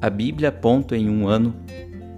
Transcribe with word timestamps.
a 0.00 0.10
Bíblia 0.10 0.52
ponto 0.52 0.94
em 0.94 1.08
um 1.08 1.26
ano 1.26 1.54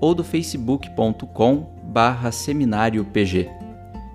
ou 0.01 0.15
do 0.15 0.25
facebook.com 0.25 1.79
barra 1.85 2.31
seminário 2.31 3.05
PG. 3.05 3.49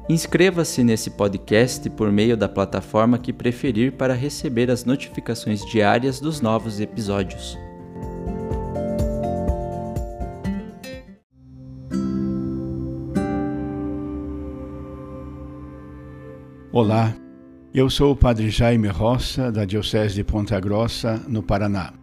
Inscreva-se 0.10 0.84
nesse 0.84 1.12
podcast 1.12 1.90
por 1.90 2.12
meio 2.12 2.36
da 2.36 2.50
plataforma 2.50 3.18
que 3.18 3.32
preferir 3.32 3.94
para 3.94 4.14
receber 4.14 4.70
as 4.70 4.84
notificações 4.84 5.66
diárias 5.66 6.20
dos 6.20 6.42
novos 6.42 6.80
episódios. 6.80 7.58
Olá, 16.72 17.14
eu 17.74 17.90
sou 17.90 18.12
o 18.12 18.16
Padre 18.16 18.50
Jaime 18.50 18.88
Roça, 18.88 19.52
da 19.52 19.64
Diocese 19.64 20.16
de 20.16 20.24
Ponta 20.24 20.60
Grossa, 20.60 21.24
no 21.28 21.42
Paraná. 21.42 22.03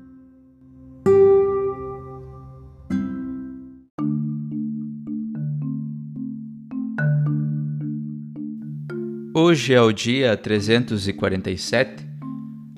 Hoje 9.43 9.73
é 9.73 9.81
o 9.81 9.91
dia 9.91 10.37
347. 10.37 12.05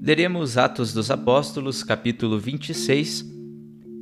Leremos 0.01 0.57
Atos 0.57 0.94
dos 0.94 1.12
Apóstolos, 1.12 1.84
capítulo 1.84 2.40
26. 2.40 3.25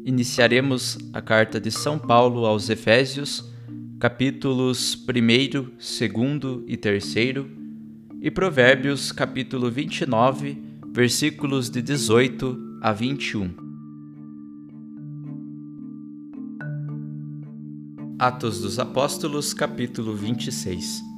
Iniciaremos 0.06 1.00
a 1.12 1.24
carta 1.24 1.60
de 1.60 1.72
São 1.72 1.98
Paulo 1.98 2.46
aos 2.46 2.70
Efésios, 2.70 3.52
capítulos 4.00 4.94
1, 4.94 6.38
2 6.38 6.64
e 6.68 6.78
3, 6.78 7.16
e 8.22 8.30
Provérbios, 8.30 9.12
capítulo 9.12 9.72
29, 9.72 10.62
versículos 10.94 11.68
de 11.68 11.82
18 11.82 12.80
a 12.80 12.94
21. 12.94 13.56
Atos 18.20 18.62
dos 18.62 18.78
Apóstolos, 18.78 19.52
capítulo 19.52 20.16
26. 20.16 21.11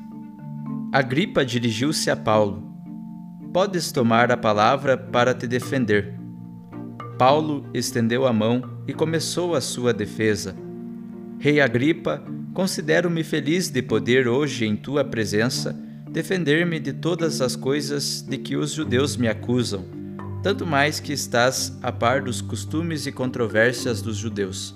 Agripa 0.93 1.43
dirigiu-se 1.43 2.11
a 2.11 2.15
Paulo. 2.15 2.71
Podes 3.51 3.91
tomar 3.91 4.31
a 4.31 4.37
palavra 4.37 4.95
para 4.95 5.33
te 5.33 5.47
defender. 5.47 6.13
Paulo 7.17 7.65
estendeu 7.73 8.27
a 8.27 8.31
mão 8.31 8.61
e 8.87 8.93
começou 8.93 9.55
a 9.55 9.59
sua 9.59 9.91
defesa. 9.91 10.55
Rei 11.39 11.59
Agripa, 11.59 12.23
considero-me 12.53 13.23
feliz 13.23 13.71
de 13.71 13.81
poder 13.81 14.27
hoje, 14.27 14.67
em 14.67 14.75
tua 14.75 15.03
presença, 15.03 15.75
defender-me 16.11 16.79
de 16.79 16.93
todas 16.93 17.41
as 17.41 17.55
coisas 17.55 18.21
de 18.21 18.37
que 18.37 18.55
os 18.55 18.73
judeus 18.73 19.17
me 19.17 19.27
acusam, 19.27 19.85
tanto 20.43 20.63
mais 20.63 20.99
que 20.99 21.11
estás 21.11 21.75
a 21.81 21.91
par 21.91 22.21
dos 22.21 22.39
costumes 22.39 23.07
e 23.07 23.11
controvérsias 23.11 23.99
dos 23.99 24.17
judeus. 24.17 24.75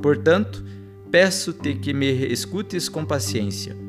Portanto, 0.00 0.64
peço-te 1.10 1.74
que 1.74 1.92
me 1.92 2.32
escutes 2.32 2.88
com 2.88 3.04
paciência 3.04 3.84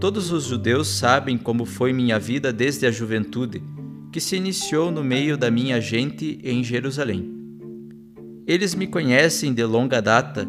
Todos 0.00 0.32
os 0.32 0.44
judeus 0.44 0.88
sabem 0.88 1.36
como 1.36 1.66
foi 1.66 1.92
minha 1.92 2.18
vida 2.18 2.50
desde 2.50 2.86
a 2.86 2.90
juventude, 2.90 3.62
que 4.10 4.18
se 4.18 4.34
iniciou 4.34 4.90
no 4.90 5.04
meio 5.04 5.36
da 5.36 5.50
minha 5.50 5.78
gente 5.78 6.40
em 6.42 6.64
Jerusalém. 6.64 7.30
Eles 8.46 8.74
me 8.74 8.86
conhecem 8.86 9.52
de 9.52 9.62
longa 9.62 10.00
data 10.00 10.48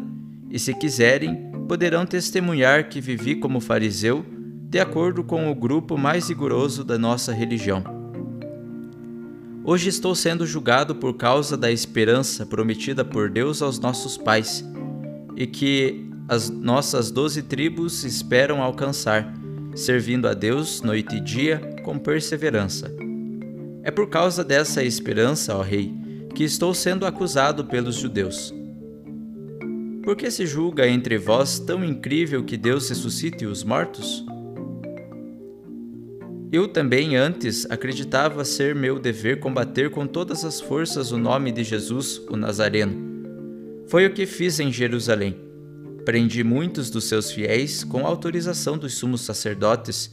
e, 0.50 0.58
se 0.58 0.72
quiserem, 0.72 1.52
poderão 1.68 2.06
testemunhar 2.06 2.88
que 2.88 2.98
vivi 2.98 3.34
como 3.34 3.60
fariseu, 3.60 4.24
de 4.70 4.80
acordo 4.80 5.22
com 5.22 5.50
o 5.50 5.54
grupo 5.54 5.98
mais 5.98 6.30
rigoroso 6.30 6.82
da 6.82 6.98
nossa 6.98 7.30
religião. 7.30 7.84
Hoje 9.62 9.90
estou 9.90 10.14
sendo 10.14 10.46
julgado 10.46 10.94
por 10.94 11.12
causa 11.18 11.58
da 11.58 11.70
esperança 11.70 12.46
prometida 12.46 13.04
por 13.04 13.28
Deus 13.28 13.60
aos 13.60 13.78
nossos 13.78 14.16
pais 14.16 14.64
e 15.36 15.46
que 15.46 16.08
as 16.26 16.48
nossas 16.48 17.10
doze 17.10 17.42
tribos 17.42 18.02
esperam 18.02 18.62
alcançar 18.62 19.41
servindo 19.74 20.28
a 20.28 20.34
Deus 20.34 20.82
noite 20.82 21.16
e 21.16 21.20
dia 21.20 21.60
com 21.82 21.98
perseverança. 21.98 22.92
É 23.82 23.90
por 23.90 24.08
causa 24.08 24.44
dessa 24.44 24.82
esperança, 24.82 25.56
ó 25.56 25.62
Rei, 25.62 25.92
que 26.34 26.44
estou 26.44 26.72
sendo 26.74 27.06
acusado 27.06 27.64
pelos 27.64 27.96
judeus. 27.96 28.54
Por 30.02 30.16
que 30.16 30.30
se 30.30 30.46
julga 30.46 30.86
entre 30.86 31.16
vós 31.16 31.58
tão 31.58 31.84
incrível 31.84 32.44
que 32.44 32.56
Deus 32.56 32.88
ressuscite 32.88 33.46
os 33.46 33.62
mortos? 33.62 34.24
Eu 36.52 36.68
também 36.68 37.16
antes 37.16 37.66
acreditava 37.70 38.44
ser 38.44 38.74
meu 38.74 38.98
dever 38.98 39.40
combater 39.40 39.90
com 39.90 40.06
todas 40.06 40.44
as 40.44 40.60
forças 40.60 41.10
o 41.10 41.16
nome 41.16 41.50
de 41.50 41.64
Jesus, 41.64 42.20
o 42.28 42.36
Nazareno. 42.36 43.10
Foi 43.86 44.06
o 44.06 44.12
que 44.12 44.26
fiz 44.26 44.60
em 44.60 44.70
Jerusalém 44.70 45.51
Prendi 46.04 46.42
muitos 46.42 46.90
dos 46.90 47.04
seus 47.04 47.30
fiéis 47.30 47.84
com 47.84 48.04
autorização 48.04 48.76
dos 48.76 48.94
sumos 48.94 49.20
sacerdotes 49.20 50.12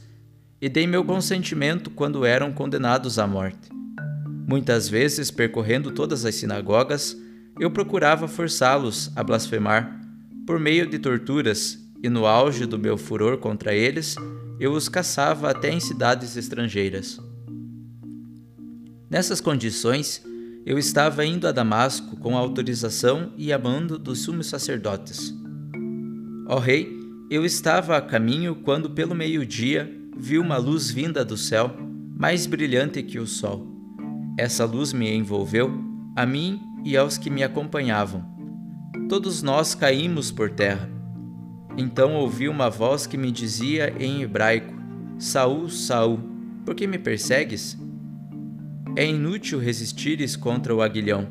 e 0.60 0.68
dei 0.68 0.86
meu 0.86 1.04
consentimento 1.04 1.90
quando 1.90 2.24
eram 2.24 2.52
condenados 2.52 3.18
à 3.18 3.26
morte. 3.26 3.70
Muitas 4.46 4.88
vezes, 4.88 5.30
percorrendo 5.30 5.90
todas 5.90 6.24
as 6.24 6.34
sinagogas, 6.36 7.16
eu 7.58 7.70
procurava 7.70 8.28
forçá-los 8.28 9.10
a 9.16 9.22
blasfemar 9.24 10.00
por 10.46 10.58
meio 10.58 10.88
de 10.88 10.98
torturas, 10.98 11.78
e 12.02 12.08
no 12.08 12.26
auge 12.26 12.66
do 12.66 12.78
meu 12.78 12.96
furor 12.96 13.38
contra 13.38 13.74
eles, 13.74 14.16
eu 14.58 14.72
os 14.72 14.88
caçava 14.88 15.50
até 15.50 15.70
em 15.70 15.80
cidades 15.80 16.36
estrangeiras. 16.36 17.20
Nessas 19.08 19.40
condições, 19.40 20.22
eu 20.64 20.78
estava 20.78 21.24
indo 21.24 21.46
a 21.46 21.52
Damasco 21.52 22.16
com 22.16 22.36
autorização 22.36 23.32
e 23.36 23.52
a 23.52 23.58
mando 23.58 23.98
dos 23.98 24.20
sumos 24.20 24.46
sacerdotes. 24.46 25.39
Ó 26.52 26.58
rei, 26.58 26.98
eu 27.30 27.44
estava 27.44 27.96
a 27.96 28.02
caminho 28.02 28.56
quando, 28.56 28.90
pelo 28.90 29.14
meio-dia, 29.14 29.88
vi 30.18 30.36
uma 30.36 30.56
luz 30.56 30.90
vinda 30.90 31.24
do 31.24 31.36
céu, 31.36 31.70
mais 32.18 32.44
brilhante 32.44 33.04
que 33.04 33.20
o 33.20 33.26
sol. 33.26 33.68
Essa 34.36 34.64
luz 34.64 34.92
me 34.92 35.14
envolveu, 35.14 35.72
a 36.16 36.26
mim 36.26 36.60
e 36.84 36.96
aos 36.96 37.16
que 37.16 37.30
me 37.30 37.44
acompanhavam. 37.44 38.24
Todos 39.08 39.44
nós 39.44 39.76
caímos 39.76 40.32
por 40.32 40.50
terra. 40.50 40.90
Então 41.78 42.16
ouvi 42.16 42.48
uma 42.48 42.68
voz 42.68 43.06
que 43.06 43.16
me 43.16 43.30
dizia 43.30 43.94
em 43.96 44.22
hebraico: 44.22 44.74
Saul, 45.20 45.68
Saul, 45.70 46.18
por 46.66 46.74
que 46.74 46.84
me 46.84 46.98
persegues? 46.98 47.78
É 48.96 49.06
inútil 49.06 49.60
resistires 49.60 50.34
contra 50.34 50.74
o 50.74 50.82
aguilhão. 50.82 51.28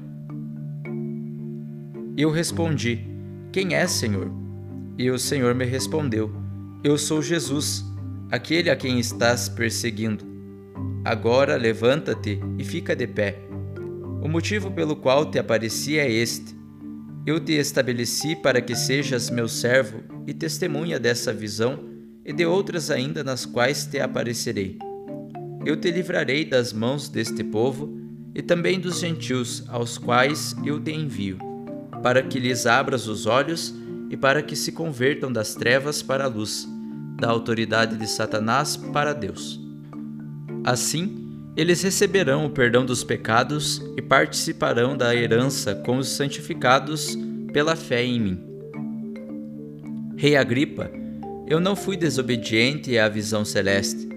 Eu 2.15 2.31
respondi: 2.31 3.05
Quem 3.51 3.73
é, 3.75 3.85
Senhor? 3.85 4.39
E 4.99 5.09
o 5.09 5.17
Senhor 5.17 5.55
me 5.55 5.63
respondeu: 5.63 6.29
Eu 6.83 6.97
sou 6.97 7.21
Jesus, 7.21 7.85
aquele 8.29 8.69
a 8.69 8.75
quem 8.75 8.99
estás 8.99 9.47
perseguindo. 9.47 10.25
Agora 11.05 11.55
levanta-te 11.55 12.37
e 12.57 12.65
fica 12.65 12.93
de 12.93 13.07
pé. 13.07 13.39
O 14.21 14.27
motivo 14.27 14.69
pelo 14.69 14.97
qual 14.97 15.31
te 15.31 15.39
apareci 15.39 15.97
é 15.97 16.11
este: 16.11 16.53
eu 17.25 17.39
te 17.39 17.53
estabeleci 17.53 18.35
para 18.35 18.59
que 18.59 18.75
sejas 18.75 19.29
meu 19.29 19.47
servo 19.47 20.03
e 20.27 20.33
testemunha 20.33 20.99
dessa 20.99 21.31
visão 21.31 21.79
e 22.25 22.33
de 22.33 22.45
outras 22.45 22.91
ainda 22.91 23.23
nas 23.23 23.45
quais 23.45 23.85
te 23.85 24.01
aparecerei. 24.01 24.77
Eu 25.65 25.77
te 25.77 25.89
livrarei 25.91 26.43
das 26.43 26.73
mãos 26.73 27.07
deste 27.07 27.41
povo 27.41 27.97
e 28.35 28.41
também 28.41 28.77
dos 28.77 28.99
gentios 28.99 29.63
aos 29.69 29.97
quais 29.97 30.53
eu 30.65 30.77
te 30.77 30.91
envio, 30.91 31.37
para 32.03 32.21
que 32.21 32.37
lhes 32.37 32.65
abras 32.65 33.07
os 33.07 33.25
olhos 33.25 33.73
e 34.09 34.17
para 34.17 34.41
que 34.41 34.55
se 34.55 34.71
convertam 34.71 35.31
das 35.31 35.55
trevas 35.55 36.01
para 36.01 36.23
a 36.23 36.27
luz, 36.27 36.67
da 37.19 37.29
autoridade 37.29 37.97
de 37.97 38.07
Satanás 38.07 38.75
para 38.75 39.13
Deus. 39.13 39.59
Assim, 40.63 41.29
eles 41.55 41.81
receberão 41.81 42.45
o 42.45 42.49
perdão 42.49 42.85
dos 42.85 43.03
pecados 43.03 43.81
e 43.97 44.01
participarão 44.01 44.95
da 44.95 45.15
herança 45.15 45.75
com 45.75 45.97
os 45.97 46.07
santificados 46.09 47.17
pela 47.51 47.75
fé 47.75 48.03
em 48.03 48.19
mim. 48.19 48.39
Rei 50.15 50.35
Agripa, 50.35 50.89
eu 51.47 51.59
não 51.59 51.75
fui 51.75 51.97
desobediente 51.97 52.97
à 52.97 53.09
visão 53.09 53.43
celeste. 53.43 54.07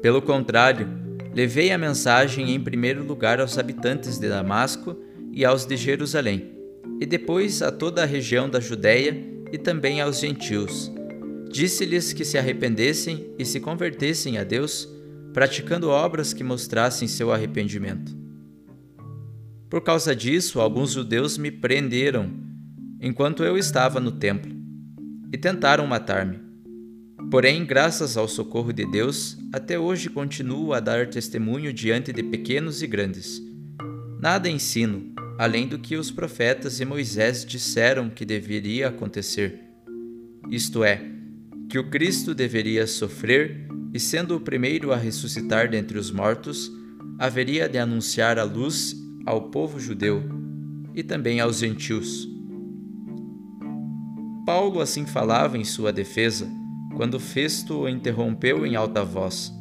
Pelo 0.00 0.20
contrário, 0.20 0.88
levei 1.34 1.72
a 1.72 1.78
mensagem 1.78 2.54
em 2.54 2.60
primeiro 2.60 3.04
lugar 3.04 3.40
aos 3.40 3.58
habitantes 3.58 4.18
de 4.18 4.28
Damasco 4.28 4.96
e 5.32 5.44
aos 5.44 5.64
de 5.64 5.76
Jerusalém, 5.76 6.52
e 7.00 7.06
depois 7.06 7.62
a 7.62 7.72
toda 7.72 8.02
a 8.02 8.06
região 8.06 8.48
da 8.48 8.60
Judéia 8.60 9.31
e 9.52 9.58
também 9.58 10.00
aos 10.00 10.18
gentios. 10.18 10.90
Disse-lhes 11.50 12.12
que 12.14 12.24
se 12.24 12.38
arrependessem 12.38 13.34
e 13.38 13.44
se 13.44 13.60
convertessem 13.60 14.38
a 14.38 14.44
Deus 14.44 14.88
praticando 15.32 15.88
obras 15.88 16.32
que 16.32 16.42
mostrassem 16.42 17.06
seu 17.06 17.32
arrependimento. 17.32 18.16
Por 19.68 19.82
causa 19.82 20.14
disso, 20.14 20.60
alguns 20.60 20.92
judeus 20.92 21.38
me 21.38 21.50
prenderam 21.50 22.30
enquanto 23.00 23.42
eu 23.42 23.56
estava 23.56 23.98
no 23.98 24.12
templo 24.12 24.52
e 25.32 25.38
tentaram 25.38 25.86
matar-me. 25.86 26.38
Porém, 27.30 27.64
graças 27.64 28.18
ao 28.18 28.28
socorro 28.28 28.72
de 28.72 28.84
Deus, 28.84 29.38
até 29.52 29.78
hoje 29.78 30.10
continuo 30.10 30.74
a 30.74 30.80
dar 30.80 31.08
testemunho 31.08 31.72
diante 31.72 32.12
de 32.12 32.22
pequenos 32.22 32.82
e 32.82 32.86
grandes. 32.86 33.40
Nada 34.20 34.50
ensino, 34.50 35.11
além 35.42 35.66
do 35.66 35.76
que 35.76 35.96
os 35.96 36.08
profetas 36.08 36.78
e 36.78 36.84
Moisés 36.84 37.44
disseram 37.44 38.08
que 38.08 38.24
deveria 38.24 38.86
acontecer. 38.86 39.58
Isto 40.48 40.84
é, 40.84 41.04
que 41.68 41.80
o 41.80 41.90
Cristo 41.90 42.32
deveria 42.32 42.86
sofrer 42.86 43.66
e 43.92 43.98
sendo 43.98 44.36
o 44.36 44.40
primeiro 44.40 44.92
a 44.92 44.96
ressuscitar 44.96 45.68
dentre 45.68 45.98
os 45.98 46.12
mortos, 46.12 46.70
haveria 47.18 47.68
de 47.68 47.76
anunciar 47.76 48.38
a 48.38 48.44
luz 48.44 48.94
ao 49.26 49.50
povo 49.50 49.80
judeu 49.80 50.22
e 50.94 51.02
também 51.02 51.40
aos 51.40 51.58
gentios. 51.58 52.28
Paulo 54.46 54.80
assim 54.80 55.04
falava 55.06 55.58
em 55.58 55.64
sua 55.64 55.92
defesa, 55.92 56.48
quando 56.94 57.18
Festo 57.18 57.80
o 57.80 57.88
interrompeu 57.88 58.64
em 58.64 58.76
alta 58.76 59.04
voz. 59.04 59.52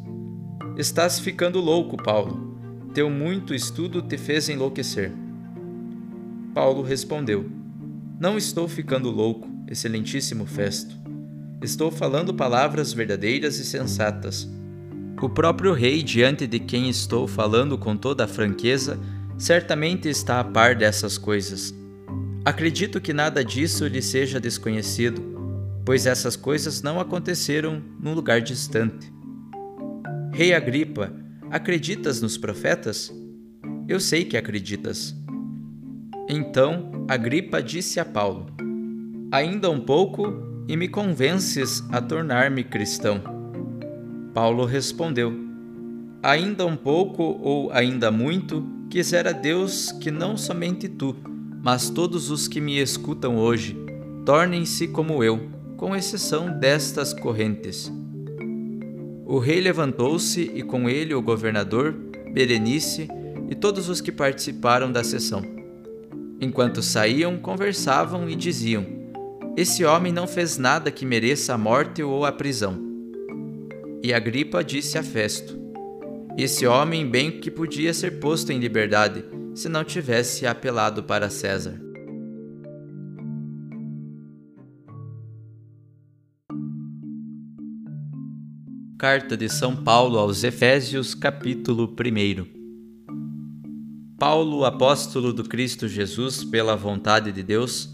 Estás 0.77 1.19
ficando 1.19 1.59
louco, 1.59 1.97
Paulo. 1.97 2.55
Teu 2.93 3.09
muito 3.09 3.51
estudo 3.55 3.99
te 4.03 4.15
fez 4.15 4.47
enlouquecer. 4.47 5.11
Paulo 6.53 6.81
respondeu: 6.81 7.49
Não 8.19 8.37
estou 8.37 8.67
ficando 8.67 9.09
louco, 9.09 9.47
excelentíssimo 9.67 10.45
Festo. 10.45 10.95
Estou 11.61 11.91
falando 11.91 12.33
palavras 12.33 12.91
verdadeiras 12.91 13.57
e 13.57 13.65
sensatas. 13.65 14.49
O 15.21 15.29
próprio 15.29 15.73
rei, 15.73 16.01
diante 16.01 16.47
de 16.47 16.59
quem 16.59 16.89
estou 16.89 17.27
falando 17.27 17.77
com 17.77 17.95
toda 17.95 18.25
a 18.25 18.27
franqueza, 18.27 18.99
certamente 19.37 20.09
está 20.09 20.39
a 20.39 20.43
par 20.43 20.75
dessas 20.75 21.17
coisas. 21.17 21.73
Acredito 22.43 22.99
que 22.99 23.13
nada 23.13 23.45
disso 23.45 23.85
lhe 23.85 24.01
seja 24.01 24.39
desconhecido, 24.39 25.21
pois 25.85 26.07
essas 26.07 26.35
coisas 26.35 26.81
não 26.81 26.99
aconteceram 26.99 27.81
num 27.99 28.13
lugar 28.13 28.41
distante. 28.41 29.13
Rei 30.33 30.53
Agripa, 30.53 31.13
acreditas 31.51 32.19
nos 32.19 32.37
profetas? 32.37 33.13
Eu 33.87 33.99
sei 33.99 34.25
que 34.25 34.37
acreditas. 34.37 35.15
Então 36.29 37.05
Agripa 37.07 37.61
disse 37.61 37.99
a 37.99 38.05
Paulo: 38.05 38.47
Ainda 39.31 39.69
um 39.69 39.79
pouco 39.79 40.33
e 40.67 40.77
me 40.77 40.87
convences 40.87 41.83
a 41.91 42.01
tornar-me 42.01 42.63
cristão. 42.63 43.21
Paulo 44.33 44.65
respondeu: 44.65 45.33
Ainda 46.23 46.65
um 46.65 46.75
pouco 46.75 47.23
ou 47.41 47.71
ainda 47.71 48.11
muito, 48.11 48.65
quisera 48.89 49.33
Deus 49.33 49.91
que 49.91 50.11
não 50.11 50.37
somente 50.37 50.87
tu, 50.87 51.15
mas 51.63 51.89
todos 51.89 52.29
os 52.29 52.47
que 52.47 52.61
me 52.61 52.79
escutam 52.79 53.37
hoje, 53.37 53.75
tornem-se 54.25 54.87
como 54.87 55.23
eu, 55.23 55.49
com 55.77 55.95
exceção 55.95 56.51
destas 56.59 57.13
correntes. 57.13 57.91
O 59.25 59.39
rei 59.39 59.61
levantou-se 59.61 60.41
e 60.53 60.61
com 60.61 60.89
ele 60.89 61.13
o 61.13 61.21
governador, 61.21 61.93
Berenice 62.33 63.07
e 63.49 63.55
todos 63.55 63.89
os 63.89 63.99
que 63.99 64.11
participaram 64.11 64.91
da 64.91 65.03
sessão. 65.03 65.60
Enquanto 66.41 66.81
saíam, 66.81 67.37
conversavam 67.37 68.27
e 68.27 68.35
diziam: 68.35 69.01
esse 69.55 69.83
homem 69.83 70.13
não 70.13 70.27
fez 70.27 70.57
nada 70.57 70.89
que 70.89 71.05
mereça 71.05 71.53
a 71.53 71.57
morte 71.57 72.01
ou 72.01 72.25
a 72.25 72.31
prisão. 72.31 72.79
E 74.01 74.13
Agripa 74.13 74.63
disse 74.63 74.97
a 74.97 75.03
Festo: 75.03 75.59
Esse 76.37 76.65
homem 76.65 77.07
bem 77.07 77.39
que 77.39 77.51
podia 77.51 77.93
ser 77.93 78.19
posto 78.19 78.51
em 78.51 78.59
liberdade, 78.59 79.25
se 79.53 79.67
não 79.67 79.83
tivesse 79.83 80.47
apelado 80.47 81.03
para 81.03 81.29
César. 81.29 81.79
Carta 88.97 89.35
de 89.35 89.49
São 89.49 89.75
Paulo 89.75 90.17
aos 90.17 90.43
Efésios, 90.43 91.13
capítulo 91.13 91.87
1 91.87 92.60
Paulo, 94.21 94.65
apóstolo 94.65 95.33
do 95.33 95.43
Cristo 95.43 95.87
Jesus, 95.87 96.43
pela 96.43 96.75
vontade 96.75 97.31
de 97.31 97.41
Deus, 97.41 97.89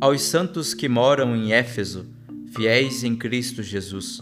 aos 0.00 0.20
santos 0.22 0.74
que 0.74 0.88
moram 0.88 1.36
em 1.36 1.52
Éfeso, 1.52 2.06
fiéis 2.48 3.04
em 3.04 3.14
Cristo 3.14 3.62
Jesus. 3.62 4.20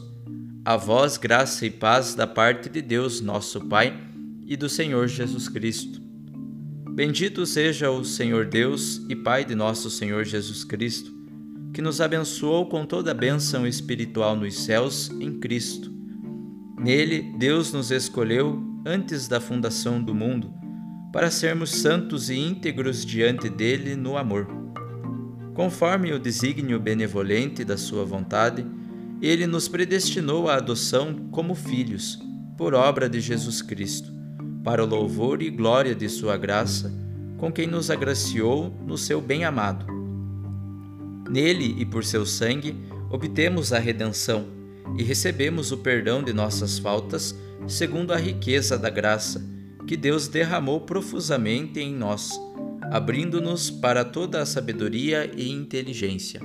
A 0.63 0.77
vós 0.77 1.17
graça 1.17 1.65
e 1.65 1.71
paz 1.71 2.15
da 2.15 2.27
parte 2.27 2.69
de 2.69 2.83
Deus, 2.83 3.23
nosso 3.23 3.63
Pai, 3.63 3.99
e 4.47 4.59
do 4.59 4.69
Senhor 4.69 5.09
Jesus 5.09 5.49
Cristo. 5.49 6.03
Bendito 6.91 7.47
seja 7.47 7.91
o 7.91 8.05
Senhor 8.05 8.45
Deus 8.45 9.01
e 9.09 9.17
Pai 9.17 9.43
de 9.43 9.55
nosso 9.55 9.89
Senhor 9.89 10.27
Jesus 10.27 10.65
Cristo, 10.65 11.11
que 11.73 11.81
nos 11.81 11.99
abençoou 12.03 12.67
com 12.67 12.85
toda 12.85 13.13
a 13.13 13.15
bênção 13.15 13.67
espiritual 13.67 14.37
nos 14.37 14.55
céus 14.65 15.11
em 15.19 15.41
Cristo. 15.41 15.91
Nele, 16.79 17.23
Deus 17.39 17.73
nos 17.73 17.91
escolheu 17.91 18.63
antes 18.85 19.27
da 19.27 19.41
fundação 19.41 20.03
do 20.03 20.15
mundo, 20.15 20.53
para 21.13 21.31
sermos 21.31 21.71
santos 21.71 22.31
e 22.31 22.37
íntegros 22.37 23.05
diante 23.05 23.49
dele 23.49 23.97
no 23.97 24.17
amor 24.17 24.59
Conforme 25.59 26.13
o 26.13 26.21
desígnio 26.21 26.79
benevolente 26.79 27.65
da 27.65 27.77
Sua 27.77 28.05
vontade, 28.05 28.65
Ele 29.21 29.45
nos 29.45 29.67
predestinou 29.67 30.49
à 30.49 30.55
adoção 30.55 31.29
como 31.33 31.53
filhos, 31.53 32.17
por 32.57 32.75
obra 32.75 33.09
de 33.09 33.21
Jesus 33.21 33.61
Cristo, 33.61 34.09
para 34.63 34.85
o 34.85 34.87
louvor 34.87 35.43
e 35.43 35.51
glória 35.51 35.97
de 35.97 36.09
Sua 36.09 36.37
graça, 36.37 36.97
com 37.39 37.51
quem 37.51 37.67
nos 37.67 37.91
agraciou 37.91 38.73
no 38.87 38.97
Seu 38.97 39.21
bem-amado. 39.21 39.85
Nele 41.29 41.75
e 41.77 41.85
por 41.85 42.05
Seu 42.05 42.25
sangue 42.25 42.77
obtemos 43.11 43.73
a 43.73 43.81
redenção 43.81 44.47
e 44.97 45.03
recebemos 45.03 45.73
o 45.73 45.79
perdão 45.79 46.23
de 46.23 46.33
nossas 46.33 46.79
faltas, 46.79 47.35
segundo 47.67 48.13
a 48.13 48.17
riqueza 48.17 48.79
da 48.79 48.91
graça 48.91 49.45
que 49.89 49.97
Deus 49.97 50.29
derramou 50.29 50.83
profusamente 50.83 51.81
em 51.81 51.93
nós 51.93 52.39
abrindo-nos 52.91 53.71
para 53.71 54.05
toda 54.05 54.41
a 54.41 54.47
sabedoria 54.47 55.31
e 55.37 55.51
inteligência. 55.51 56.41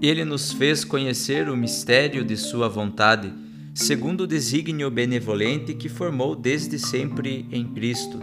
Ele 0.00 0.24
nos 0.24 0.52
fez 0.52 0.84
conhecer 0.84 1.48
o 1.48 1.56
mistério 1.56 2.24
de 2.24 2.36
Sua 2.36 2.68
vontade, 2.68 3.32
segundo 3.74 4.22
o 4.22 4.26
desígnio 4.26 4.90
benevolente 4.90 5.74
que 5.74 5.88
formou 5.88 6.34
desde 6.34 6.78
sempre 6.78 7.46
em 7.50 7.64
Cristo, 7.72 8.20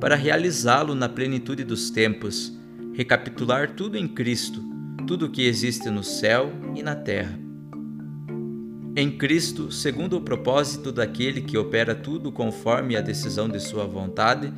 para 0.00 0.16
realizá-lo 0.16 0.94
na 0.94 1.08
plenitude 1.08 1.64
dos 1.64 1.90
tempos, 1.90 2.56
recapitular 2.94 3.74
tudo 3.74 3.96
em 3.96 4.08
Cristo, 4.08 4.62
tudo 5.06 5.26
o 5.26 5.30
que 5.30 5.46
existe 5.46 5.90
no 5.90 6.02
céu 6.02 6.52
e 6.74 6.82
na 6.82 6.96
terra. 6.96 7.47
Em 8.98 9.12
Cristo, 9.12 9.70
segundo 9.70 10.16
o 10.16 10.20
propósito 10.20 10.90
daquele 10.90 11.40
que 11.40 11.56
opera 11.56 11.94
tudo 11.94 12.32
conforme 12.32 12.96
a 12.96 13.00
decisão 13.00 13.48
de 13.48 13.60
Sua 13.60 13.86
vontade, 13.86 14.52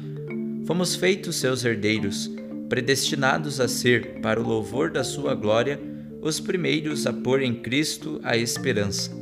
fomos 0.66 0.96
feitos 0.96 1.36
seus 1.36 1.62
herdeiros, 1.62 2.30
predestinados 2.66 3.60
a 3.60 3.68
ser, 3.68 4.18
para 4.22 4.40
o 4.40 4.42
louvor 4.42 4.90
da 4.90 5.04
Sua 5.04 5.34
glória, 5.34 5.78
os 6.22 6.40
primeiros 6.40 7.06
a 7.06 7.12
pôr 7.12 7.42
em 7.42 7.52
Cristo 7.52 8.18
a 8.24 8.34
esperança. 8.34 9.14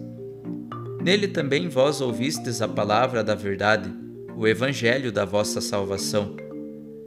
Nele 1.03 1.27
também 1.27 1.69
vós 1.69 2.01
ouvistes 2.01 2.63
a 2.63 2.69
palavra 2.69 3.25
da 3.25 3.35
verdade, 3.35 3.93
o 4.37 4.47
evangelho 4.47 5.11
da 5.11 5.25
vossa 5.25 5.61
salvação. 5.61 6.37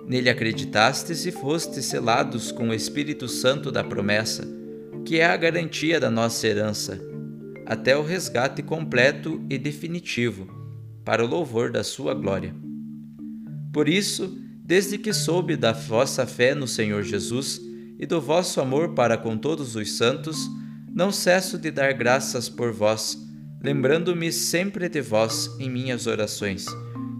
Nele 0.05 0.29
acreditastes 0.29 1.25
e 1.25 1.31
fostes 1.31 1.85
selados 1.85 2.51
com 2.51 2.67
o 2.67 2.73
Espírito 2.73 3.29
Santo 3.29 3.71
da 3.71 3.85
promessa, 3.85 4.45
que 5.05 5.21
é 5.21 5.25
a 5.27 5.37
garantia 5.37 5.97
da 5.97 6.11
nossa 6.11 6.45
herança, 6.45 7.09
até 7.71 7.95
o 7.95 8.03
resgate 8.03 8.61
completo 8.61 9.41
e 9.49 9.57
definitivo, 9.57 10.45
para 11.05 11.23
o 11.23 11.27
louvor 11.27 11.71
da 11.71 11.85
sua 11.85 12.13
glória. 12.13 12.53
Por 13.71 13.87
isso, 13.87 14.37
desde 14.61 14.97
que 14.97 15.13
soube 15.13 15.55
da 15.55 15.71
vossa 15.71 16.27
fé 16.27 16.53
no 16.53 16.67
Senhor 16.67 17.01
Jesus 17.01 17.61
e 17.97 18.05
do 18.05 18.19
vosso 18.19 18.59
amor 18.59 18.89
para 18.89 19.17
com 19.17 19.37
todos 19.37 19.77
os 19.77 19.93
santos, 19.93 20.49
não 20.93 21.13
cesso 21.13 21.57
de 21.57 21.71
dar 21.71 21.93
graças 21.93 22.49
por 22.49 22.73
vós, 22.73 23.17
lembrando-me 23.63 24.33
sempre 24.33 24.89
de 24.89 24.99
vós 24.99 25.49
em 25.57 25.69
minhas 25.69 26.07
orações, 26.07 26.65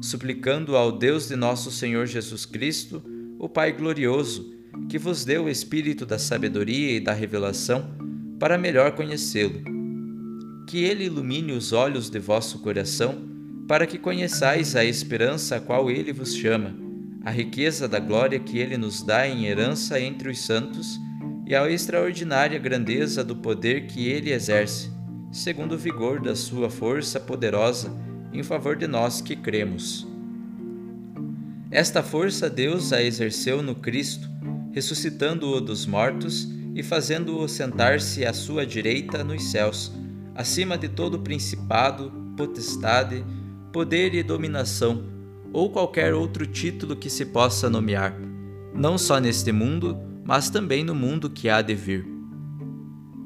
suplicando 0.01 0.75
ao 0.75 0.91
Deus 0.91 1.29
de 1.29 1.37
nosso 1.37 1.71
Senhor 1.71 2.05
Jesus 2.07 2.45
Cristo, 2.45 3.01
o 3.39 3.47
Pai 3.47 3.71
glorioso, 3.71 4.53
que 4.89 4.99
vos 4.99 5.23
deu 5.23 5.45
o 5.45 5.49
espírito 5.49 6.05
da 6.05 6.19
sabedoria 6.19 6.97
e 6.97 6.99
da 6.99 7.13
revelação, 7.13 7.95
para 8.37 8.57
melhor 8.57 8.91
conhecê-lo. 8.91 9.70
Que 10.67 10.83
ele 10.83 11.05
ilumine 11.05 11.51
os 11.51 11.73
olhos 11.73 12.09
de 12.09 12.19
vosso 12.19 12.59
coração, 12.59 13.29
para 13.67 13.85
que 13.85 13.97
conheçais 13.97 14.75
a 14.75 14.83
esperança 14.83 15.55
a 15.55 15.59
qual 15.59 15.89
ele 15.89 16.11
vos 16.11 16.35
chama, 16.35 16.75
a 17.23 17.31
riqueza 17.31 17.87
da 17.87 17.99
glória 17.99 18.39
que 18.39 18.57
ele 18.57 18.77
nos 18.77 19.03
dá 19.03 19.27
em 19.27 19.45
herança 19.45 19.99
entre 19.99 20.29
os 20.29 20.41
santos 20.41 20.99
e 21.45 21.55
a 21.55 21.69
extraordinária 21.69 22.57
grandeza 22.57 23.23
do 23.23 23.35
poder 23.35 23.87
que 23.87 24.07
ele 24.07 24.31
exerce, 24.31 24.89
segundo 25.31 25.75
o 25.75 25.77
vigor 25.77 26.21
da 26.21 26.35
sua 26.35 26.69
força 26.69 27.19
poderosa 27.19 27.91
em 28.33 28.43
favor 28.43 28.75
de 28.75 28.87
nós 28.87 29.21
que 29.21 29.35
cremos. 29.35 30.07
Esta 31.69 32.03
força 32.03 32.49
Deus 32.49 32.91
a 32.91 33.01
exerceu 33.01 33.61
no 33.61 33.75
Cristo, 33.75 34.29
ressuscitando-o 34.71 35.61
dos 35.61 35.85
mortos 35.85 36.47
e 36.75 36.83
fazendo-o 36.83 37.47
sentar-se 37.47 38.25
à 38.25 38.33
sua 38.33 38.65
direita 38.65 39.23
nos 39.23 39.43
céus, 39.51 39.91
acima 40.35 40.77
de 40.77 40.87
todo 40.89 41.19
principado, 41.19 42.11
potestade, 42.35 43.23
poder 43.71 44.13
e 44.13 44.23
dominação, 44.23 45.03
ou 45.53 45.69
qualquer 45.69 46.13
outro 46.13 46.45
título 46.45 46.95
que 46.95 47.09
se 47.09 47.25
possa 47.25 47.69
nomear, 47.69 48.15
não 48.73 48.97
só 48.97 49.19
neste 49.19 49.51
mundo, 49.51 49.97
mas 50.23 50.49
também 50.49 50.83
no 50.83 50.95
mundo 50.95 51.29
que 51.29 51.49
há 51.49 51.61
de 51.61 51.75
vir. 51.75 52.05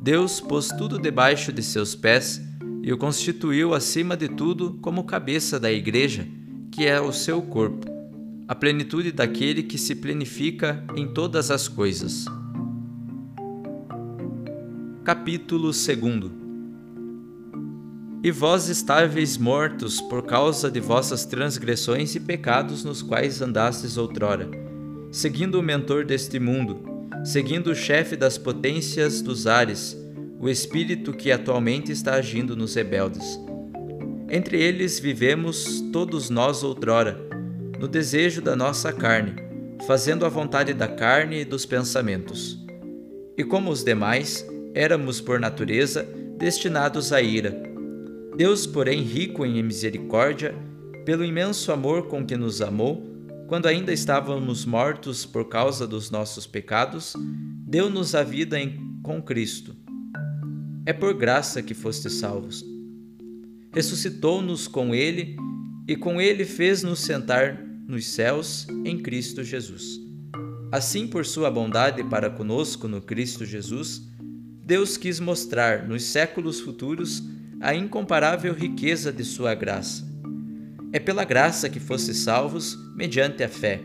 Deus 0.01 0.39
pôs 0.39 0.67
tudo 0.69 0.99
debaixo 0.99 1.51
de 1.51 1.63
seus 1.63 1.95
pés 1.95 2.41
e 2.83 2.91
o 2.93 2.97
constituiu 2.97 3.73
acima 3.73 4.15
de 4.15 4.27
tudo 4.27 4.77
como 4.81 5.03
cabeça 5.03 5.59
da 5.59 5.71
Igreja, 5.71 6.27
que 6.71 6.85
é 6.85 6.99
o 7.01 7.11
seu 7.11 7.41
corpo, 7.41 7.87
a 8.47 8.53
plenitude 8.53 9.11
daquele 9.11 9.63
que 9.63 9.77
se 9.77 9.95
plenifica 9.95 10.85
em 10.95 11.07
todas 11.07 11.49
as 11.49 11.67
coisas. 11.67 12.25
Capítulo 15.03 15.71
2 15.71 16.44
e 18.25 18.31
vós 18.31 18.69
estáveis 18.69 19.37
mortos 19.37 20.01
por 20.01 20.23
causa 20.23 20.71
de 20.71 20.79
vossas 20.79 21.25
transgressões 21.25 22.15
e 22.15 22.19
pecados 22.19 22.83
nos 22.83 23.03
quais 23.03 23.39
andastes 23.39 23.97
outrora, 23.97 24.49
seguindo 25.11 25.59
o 25.59 25.61
mentor 25.61 26.03
deste 26.03 26.39
mundo, 26.39 26.79
seguindo 27.23 27.67
o 27.67 27.75
chefe 27.75 28.15
das 28.15 28.35
potências 28.35 29.21
dos 29.21 29.45
ares, 29.45 29.95
o 30.39 30.49
espírito 30.49 31.13
que 31.13 31.31
atualmente 31.31 31.91
está 31.91 32.15
agindo 32.15 32.55
nos 32.55 32.73
rebeldes. 32.73 33.39
Entre 34.27 34.59
eles 34.59 34.97
vivemos 34.97 35.83
todos 35.93 36.31
nós 36.31 36.63
outrora, 36.63 37.21
no 37.79 37.87
desejo 37.87 38.41
da 38.41 38.55
nossa 38.55 38.91
carne, 38.91 39.35
fazendo 39.85 40.25
a 40.25 40.29
vontade 40.29 40.73
da 40.73 40.87
carne 40.87 41.41
e 41.41 41.45
dos 41.45 41.63
pensamentos. 41.63 42.57
E 43.37 43.43
como 43.43 43.69
os 43.69 43.83
demais, 43.83 44.43
éramos 44.73 45.21
por 45.21 45.39
natureza 45.39 46.09
destinados 46.39 47.13
à 47.13 47.21
ira 47.21 47.64
Deus, 48.37 48.67
porém, 48.67 49.01
rico 49.01 49.45
em 49.45 49.63
misericórdia, 49.63 50.53
pelo 51.05 51.23
imenso 51.23 51.71
amor 51.71 52.07
com 52.07 52.25
que 52.25 52.35
nos 52.35 52.61
amou, 52.61 53.01
quando 53.47 53.65
ainda 53.65 53.93
estávamos 53.93 54.65
mortos 54.65 55.25
por 55.25 55.47
causa 55.47 55.87
dos 55.87 56.11
nossos 56.11 56.45
pecados, 56.45 57.13
deu-nos 57.65 58.13
a 58.13 58.23
vida 58.23 58.59
em, 58.59 58.99
com 59.01 59.21
Cristo. 59.21 59.73
É 60.85 60.91
por 60.91 61.13
graça 61.13 61.63
que 61.63 61.73
fostes 61.73 62.11
salvos. 62.13 62.65
Ressuscitou-nos 63.71 64.67
com 64.67 64.93
Ele 64.93 65.37
e 65.87 65.95
com 65.95 66.19
Ele 66.19 66.43
fez-nos 66.43 66.99
sentar 66.99 67.57
nos 67.87 68.05
céus 68.05 68.67
em 68.83 68.97
Cristo 68.97 69.45
Jesus. 69.45 69.97
Assim, 70.73 71.07
por 71.07 71.25
sua 71.25 71.49
bondade 71.49 72.03
para 72.03 72.29
conosco 72.29 72.85
no 72.85 72.99
Cristo 72.99 73.45
Jesus, 73.45 74.01
Deus 74.65 74.97
quis 74.97 75.21
mostrar 75.21 75.87
nos 75.87 76.03
séculos 76.03 76.59
futuros 76.59 77.23
a 77.61 77.73
incomparável 77.73 78.53
riqueza 78.53 79.11
de 79.11 79.23
Sua 79.23 79.53
graça. 79.55 80.05
É 80.91 80.99
pela 80.99 81.23
graça 81.23 81.69
que 81.69 81.79
fostes 81.79 82.17
salvos 82.17 82.77
mediante 82.95 83.43
a 83.43 83.49
fé, 83.49 83.81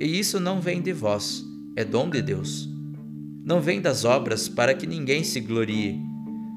e 0.00 0.18
isso 0.18 0.40
não 0.40 0.60
vem 0.60 0.80
de 0.80 0.92
vós, 0.92 1.44
é 1.76 1.84
dom 1.84 2.08
de 2.08 2.22
Deus. 2.22 2.68
Não 3.44 3.60
vem 3.60 3.80
das 3.80 4.04
obras 4.04 4.48
para 4.48 4.74
que 4.74 4.86
ninguém 4.86 5.22
se 5.24 5.40
glorie. 5.40 6.00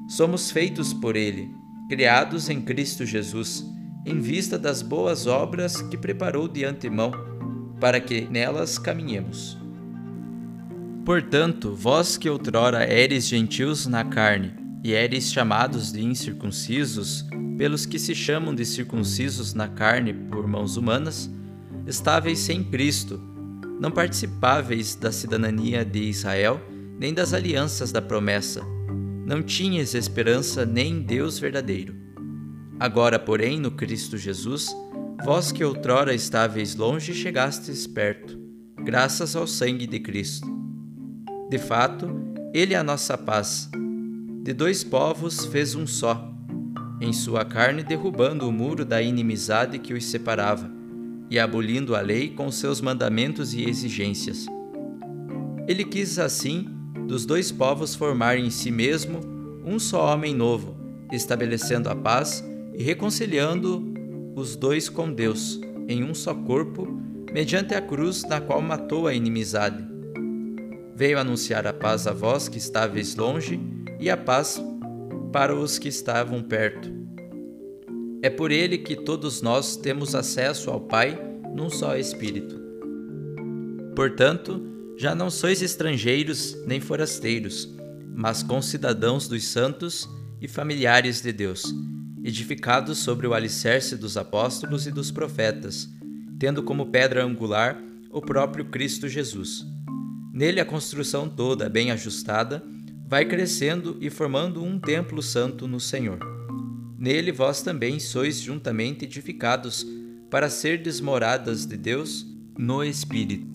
Somos 0.08 0.50
feitos 0.50 0.92
por 0.92 1.16
Ele, 1.16 1.48
criados 1.88 2.48
em 2.48 2.60
Cristo 2.60 3.04
Jesus, 3.04 3.64
em 4.06 4.20
vista 4.20 4.58
das 4.58 4.82
boas 4.82 5.26
obras 5.26 5.80
que 5.82 5.96
preparou 5.96 6.48
de 6.48 6.64
antemão, 6.64 7.12
para 7.80 8.00
que 8.00 8.22
nelas 8.22 8.78
caminhemos. 8.78 9.58
Portanto, 11.04 11.74
vós 11.74 12.16
que 12.16 12.30
outrora 12.30 12.90
eres 12.90 13.28
gentios 13.28 13.86
na 13.86 14.04
carne, 14.04 14.63
e 14.84 14.92
eres 14.92 15.32
chamados 15.32 15.90
de 15.90 16.04
incircuncisos 16.04 17.24
pelos 17.56 17.86
que 17.86 17.98
se 17.98 18.14
chamam 18.14 18.54
de 18.54 18.66
circuncisos 18.66 19.54
na 19.54 19.66
carne 19.66 20.12
por 20.12 20.46
mãos 20.46 20.76
humanas, 20.76 21.30
estáveis 21.86 22.40
sem 22.40 22.62
Cristo, 22.62 23.18
não 23.80 23.90
participáveis 23.90 24.94
da 24.94 25.10
cidadania 25.10 25.86
de 25.86 26.00
Israel, 26.00 26.60
nem 26.98 27.14
das 27.14 27.32
alianças 27.32 27.90
da 27.92 28.02
promessa, 28.02 28.62
não 29.24 29.42
tinhas 29.42 29.94
esperança 29.94 30.66
nem 30.66 30.92
em 30.92 31.00
Deus 31.00 31.38
verdadeiro. 31.38 31.94
Agora, 32.78 33.18
porém, 33.18 33.58
no 33.58 33.70
Cristo 33.70 34.18
Jesus, 34.18 34.76
vós 35.24 35.50
que 35.50 35.64
outrora 35.64 36.14
estáveis 36.14 36.76
longe, 36.76 37.14
chegastes 37.14 37.86
perto, 37.86 38.38
graças 38.84 39.34
ao 39.34 39.46
sangue 39.46 39.86
de 39.86 39.98
Cristo. 39.98 40.46
De 41.48 41.58
fato, 41.58 42.06
Ele 42.52 42.74
é 42.74 42.76
a 42.76 42.84
nossa 42.84 43.16
paz 43.16 43.70
de 44.44 44.52
dois 44.52 44.84
povos 44.84 45.46
fez 45.46 45.74
um 45.74 45.86
só, 45.86 46.30
em 47.00 47.14
sua 47.14 47.46
carne 47.46 47.82
derrubando 47.82 48.46
o 48.46 48.52
muro 48.52 48.84
da 48.84 49.00
inimizade 49.00 49.78
que 49.78 49.94
os 49.94 50.04
separava, 50.04 50.70
e 51.30 51.38
abolindo 51.38 51.96
a 51.96 52.02
lei 52.02 52.28
com 52.28 52.50
seus 52.50 52.78
mandamentos 52.82 53.54
e 53.54 53.64
exigências. 53.66 54.44
Ele 55.66 55.82
quis 55.82 56.18
assim 56.18 56.68
dos 57.08 57.24
dois 57.24 57.50
povos 57.50 57.94
formar 57.94 58.36
em 58.36 58.50
si 58.50 58.70
mesmo 58.70 59.20
um 59.64 59.78
só 59.78 60.12
homem 60.12 60.34
novo, 60.34 60.76
estabelecendo 61.10 61.88
a 61.88 61.96
paz 61.96 62.44
e 62.74 62.82
reconciliando 62.82 63.94
os 64.36 64.56
dois 64.56 64.90
com 64.90 65.10
Deus 65.10 65.58
em 65.88 66.04
um 66.04 66.12
só 66.12 66.34
corpo, 66.34 66.86
mediante 67.32 67.74
a 67.74 67.80
cruz 67.80 68.22
na 68.24 68.42
qual 68.42 68.60
matou 68.60 69.06
a 69.06 69.14
inimizade. 69.14 69.82
Veio 70.94 71.18
anunciar 71.18 71.66
a 71.66 71.72
paz 71.72 72.06
a 72.06 72.12
vós 72.12 72.46
que 72.46 72.58
estáveis 72.58 73.16
longe 73.16 73.58
e 74.04 74.10
a 74.10 74.18
paz 74.18 74.62
para 75.32 75.56
os 75.56 75.78
que 75.78 75.88
estavam 75.88 76.42
perto. 76.42 76.92
É 78.20 78.28
por 78.28 78.50
ele 78.50 78.76
que 78.76 78.94
todos 78.94 79.40
nós 79.40 79.76
temos 79.78 80.14
acesso 80.14 80.70
ao 80.70 80.78
Pai 80.78 81.18
num 81.54 81.70
só 81.70 81.96
Espírito. 81.96 82.60
Portanto, 83.96 84.60
já 84.98 85.14
não 85.14 85.30
sois 85.30 85.62
estrangeiros 85.62 86.54
nem 86.66 86.82
forasteiros, 86.82 87.66
mas 88.14 88.42
concidadãos 88.42 89.26
dos 89.26 89.44
santos 89.44 90.06
e 90.38 90.46
familiares 90.46 91.22
de 91.22 91.32
Deus, 91.32 91.74
edificados 92.22 92.98
sobre 92.98 93.26
o 93.26 93.32
alicerce 93.32 93.96
dos 93.96 94.18
apóstolos 94.18 94.86
e 94.86 94.90
dos 94.90 95.10
profetas, 95.10 95.88
tendo 96.38 96.62
como 96.62 96.90
pedra 96.90 97.24
angular 97.24 97.82
o 98.10 98.20
próprio 98.20 98.66
Cristo 98.66 99.08
Jesus. 99.08 99.64
Nele 100.30 100.60
a 100.60 100.64
construção 100.64 101.26
toda, 101.26 101.70
bem 101.70 101.90
ajustada, 101.90 102.62
vai 103.06 103.24
crescendo 103.24 103.96
e 104.00 104.08
formando 104.08 104.62
um 104.62 104.78
templo 104.78 105.22
santo 105.22 105.68
no 105.68 105.78
Senhor. 105.78 106.18
Nele 106.98 107.30
vós 107.32 107.62
também 107.62 108.00
sois 108.00 108.40
juntamente 108.40 109.04
edificados 109.04 109.86
para 110.30 110.48
ser 110.48 110.82
desmoradas 110.82 111.66
de 111.66 111.76
Deus 111.76 112.26
no 112.58 112.82
Espírito. 112.82 113.46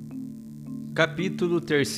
Capítulo 0.94 1.60
3 1.60 1.98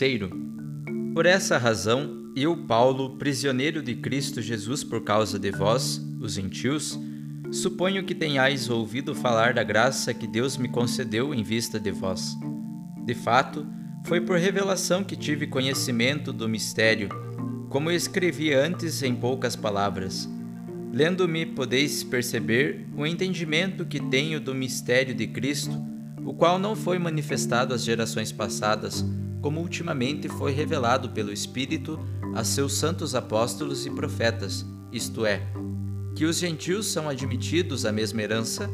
Por 1.13 1.25
essa 1.25 1.57
razão, 1.57 2.31
eu, 2.35 2.55
Paulo, 2.55 3.17
prisioneiro 3.17 3.83
de 3.83 3.95
Cristo 3.95 4.41
Jesus 4.41 4.83
por 4.83 5.03
causa 5.03 5.37
de 5.37 5.51
vós, 5.51 6.01
os 6.21 6.33
gentios, 6.33 6.97
suponho 7.51 8.05
que 8.05 8.15
tenhais 8.15 8.69
ouvido 8.69 9.13
falar 9.13 9.53
da 9.53 9.63
graça 9.63 10.13
que 10.13 10.25
Deus 10.25 10.55
me 10.55 10.69
concedeu 10.69 11.33
em 11.33 11.43
vista 11.43 11.77
de 11.77 11.91
vós. 11.91 12.37
De 13.05 13.13
fato, 13.13 13.67
foi 14.05 14.21
por 14.21 14.37
revelação 14.37 15.03
que 15.03 15.15
tive 15.15 15.47
conhecimento 15.47 16.31
do 16.31 16.47
mistério, 16.47 17.09
como 17.71 17.89
escrevi 17.89 18.53
antes 18.53 19.01
em 19.01 19.15
poucas 19.15 19.55
palavras. 19.55 20.27
Lendo-me, 20.91 21.45
podeis 21.45 22.03
perceber 22.03 22.85
o 22.97 23.07
entendimento 23.07 23.85
que 23.85 23.97
tenho 23.97 24.41
do 24.41 24.53
mistério 24.53 25.15
de 25.15 25.25
Cristo, 25.25 25.71
o 26.25 26.33
qual 26.33 26.59
não 26.59 26.75
foi 26.75 26.99
manifestado 26.99 27.73
às 27.73 27.81
gerações 27.81 28.29
passadas, 28.29 29.05
como 29.41 29.61
ultimamente 29.61 30.27
foi 30.27 30.51
revelado 30.51 31.11
pelo 31.11 31.31
Espírito 31.31 31.97
a 32.35 32.43
seus 32.43 32.73
santos 32.73 33.15
apóstolos 33.15 33.85
e 33.85 33.89
profetas, 33.89 34.65
isto 34.91 35.25
é, 35.25 35.41
que 36.13 36.25
os 36.25 36.39
gentios 36.39 36.87
são 36.87 37.07
admitidos 37.07 37.85
à 37.85 37.91
mesma 37.91 38.21
herança, 38.21 38.69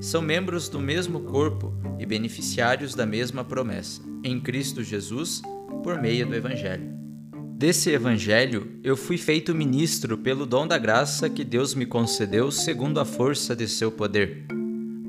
são 0.00 0.20
membros 0.20 0.68
do 0.68 0.80
mesmo 0.80 1.20
corpo 1.20 1.72
e 2.00 2.04
beneficiários 2.04 2.96
da 2.96 3.06
mesma 3.06 3.44
promessa, 3.44 4.02
em 4.24 4.40
Cristo 4.40 4.82
Jesus, 4.82 5.40
por 5.84 6.02
meio 6.02 6.26
do 6.26 6.34
Evangelho. 6.34 6.99
Desse 7.60 7.90
Evangelho 7.90 8.68
eu 8.82 8.96
fui 8.96 9.18
feito 9.18 9.54
ministro 9.54 10.16
pelo 10.16 10.46
dom 10.46 10.66
da 10.66 10.78
graça 10.78 11.28
que 11.28 11.44
Deus 11.44 11.74
me 11.74 11.84
concedeu 11.84 12.50
segundo 12.50 12.98
a 12.98 13.04
força 13.04 13.54
de 13.54 13.68
seu 13.68 13.92
poder. 13.92 14.46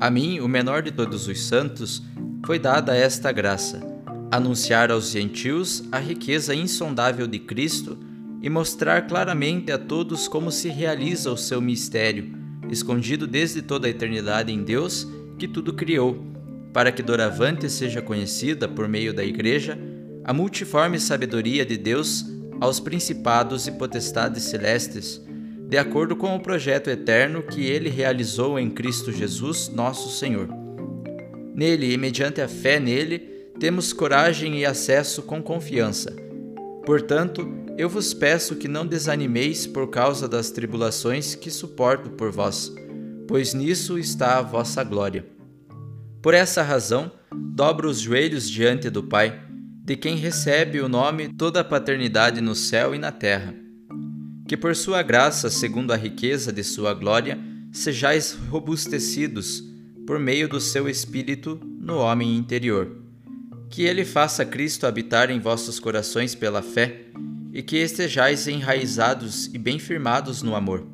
A 0.01 0.11
mim, 0.11 0.41
o 0.41 0.49
menor 0.49 0.81
de 0.81 0.91
todos 0.91 1.29
os 1.29 1.45
santos, 1.45 2.03
foi 2.45 2.59
dada 2.59 2.93
esta 2.93 3.31
graça: 3.31 3.79
anunciar 4.29 4.91
aos 4.91 5.11
gentios 5.11 5.85
a 5.93 5.97
riqueza 5.97 6.53
insondável 6.53 7.25
de 7.25 7.39
Cristo 7.39 7.97
e 8.41 8.49
mostrar 8.49 9.07
claramente 9.07 9.71
a 9.71 9.77
todos 9.77 10.27
como 10.27 10.51
se 10.51 10.67
realiza 10.67 11.31
o 11.31 11.37
seu 11.37 11.61
mistério, 11.61 12.33
escondido 12.69 13.25
desde 13.25 13.61
toda 13.61 13.87
a 13.87 13.91
eternidade 13.91 14.51
em 14.51 14.61
Deus, 14.61 15.07
que 15.39 15.47
tudo 15.47 15.71
criou, 15.71 16.21
para 16.73 16.91
que 16.91 17.01
doravante 17.01 17.69
seja 17.69 18.01
conhecida 18.01 18.67
por 18.67 18.89
meio 18.89 19.13
da 19.13 19.23
Igreja 19.23 19.79
a 20.25 20.33
multiforme 20.33 20.99
sabedoria 20.99 21.65
de 21.65 21.77
Deus 21.77 22.40
aos 22.61 22.79
principados 22.79 23.65
e 23.65 23.71
potestades 23.71 24.43
celestes, 24.43 25.19
de 25.67 25.77
acordo 25.79 26.15
com 26.15 26.35
o 26.35 26.39
projeto 26.39 26.91
eterno 26.91 27.41
que 27.41 27.65
ele 27.65 27.89
realizou 27.89 28.59
em 28.59 28.69
Cristo 28.69 29.11
Jesus, 29.11 29.67
nosso 29.67 30.15
Senhor. 30.15 30.47
Nele 31.55 31.91
e 31.91 31.97
mediante 31.97 32.39
a 32.39 32.47
fé 32.47 32.79
nele, 32.79 33.19
temos 33.59 33.91
coragem 33.91 34.59
e 34.59 34.65
acesso 34.65 35.23
com 35.23 35.41
confiança. 35.41 36.15
Portanto, 36.85 37.51
eu 37.77 37.89
vos 37.89 38.13
peço 38.13 38.55
que 38.55 38.67
não 38.67 38.85
desanimeis 38.85 39.65
por 39.65 39.89
causa 39.89 40.27
das 40.27 40.51
tribulações 40.51 41.33
que 41.33 41.49
suporto 41.49 42.11
por 42.11 42.31
vós, 42.31 42.71
pois 43.27 43.55
nisso 43.55 43.97
está 43.97 44.37
a 44.37 44.41
vossa 44.41 44.83
glória. 44.83 45.25
Por 46.21 46.35
essa 46.35 46.61
razão, 46.61 47.11
dobro 47.33 47.89
os 47.89 47.99
joelhos 47.99 48.47
diante 48.47 48.89
do 48.89 49.01
Pai, 49.01 49.41
de 49.91 49.97
quem 49.97 50.15
recebe 50.15 50.79
o 50.79 50.87
nome 50.87 51.27
toda 51.33 51.59
a 51.59 51.65
paternidade 51.65 52.39
no 52.39 52.55
céu 52.55 52.95
e 52.95 52.97
na 52.97 53.11
terra. 53.11 53.53
Que 54.47 54.55
por 54.55 54.73
sua 54.73 55.01
graça, 55.01 55.49
segundo 55.49 55.91
a 55.91 55.97
riqueza 55.97 56.49
de 56.49 56.63
sua 56.63 56.93
glória, 56.93 57.37
sejais 57.73 58.31
robustecidos 58.49 59.61
por 60.07 60.17
meio 60.17 60.47
do 60.47 60.61
seu 60.61 60.87
Espírito 60.87 61.59
no 61.61 61.97
homem 61.97 62.37
interior. 62.37 63.03
Que 63.69 63.83
ele 63.83 64.05
faça 64.05 64.45
Cristo 64.45 64.87
habitar 64.87 65.29
em 65.29 65.41
vossos 65.41 65.77
corações 65.77 66.33
pela 66.35 66.61
fé 66.61 67.07
e 67.51 67.61
que 67.61 67.75
estejais 67.75 68.47
enraizados 68.47 69.47
e 69.47 69.57
bem 69.57 69.77
firmados 69.77 70.41
no 70.41 70.55
amor. 70.55 70.87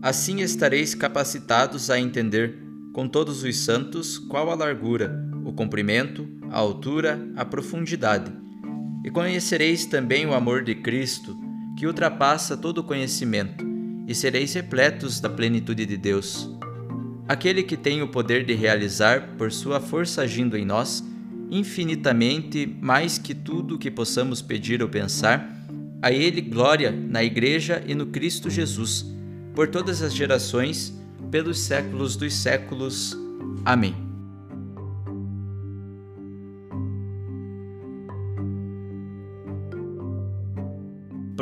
Assim 0.00 0.42
estareis 0.42 0.94
capacitados 0.94 1.90
a 1.90 1.98
entender, 1.98 2.56
com 2.92 3.08
todos 3.08 3.42
os 3.42 3.58
santos, 3.58 4.16
qual 4.16 4.48
a 4.48 4.54
largura, 4.54 5.31
o 5.44 5.52
comprimento, 5.52 6.28
a 6.50 6.58
altura, 6.58 7.20
a 7.36 7.44
profundidade. 7.44 8.32
E 9.04 9.10
conhecereis 9.10 9.86
também 9.86 10.26
o 10.26 10.34
amor 10.34 10.62
de 10.62 10.74
Cristo, 10.74 11.36
que 11.76 11.86
ultrapassa 11.86 12.56
todo 12.56 12.84
conhecimento, 12.84 13.64
e 14.06 14.14
sereis 14.14 14.52
repletos 14.54 15.20
da 15.20 15.28
plenitude 15.28 15.86
de 15.86 15.96
Deus. 15.96 16.50
Aquele 17.28 17.62
que 17.62 17.76
tem 17.76 18.02
o 18.02 18.08
poder 18.08 18.44
de 18.44 18.54
realizar, 18.54 19.36
por 19.38 19.50
sua 19.50 19.80
força 19.80 20.22
agindo 20.22 20.56
em 20.56 20.64
nós, 20.64 21.04
infinitamente 21.50 22.66
mais 22.80 23.18
que 23.18 23.34
tudo 23.34 23.78
que 23.78 23.90
possamos 23.90 24.42
pedir 24.42 24.82
ou 24.82 24.88
pensar, 24.88 25.48
a 26.00 26.10
Ele 26.10 26.40
glória 26.40 26.90
na 26.90 27.22
Igreja 27.22 27.82
e 27.86 27.94
no 27.94 28.06
Cristo 28.06 28.50
Jesus, 28.50 29.06
por 29.54 29.68
todas 29.68 30.02
as 30.02 30.14
gerações, 30.14 30.92
pelos 31.30 31.60
séculos 31.60 32.16
dos 32.16 32.34
séculos. 32.34 33.16
Amém. 33.64 34.11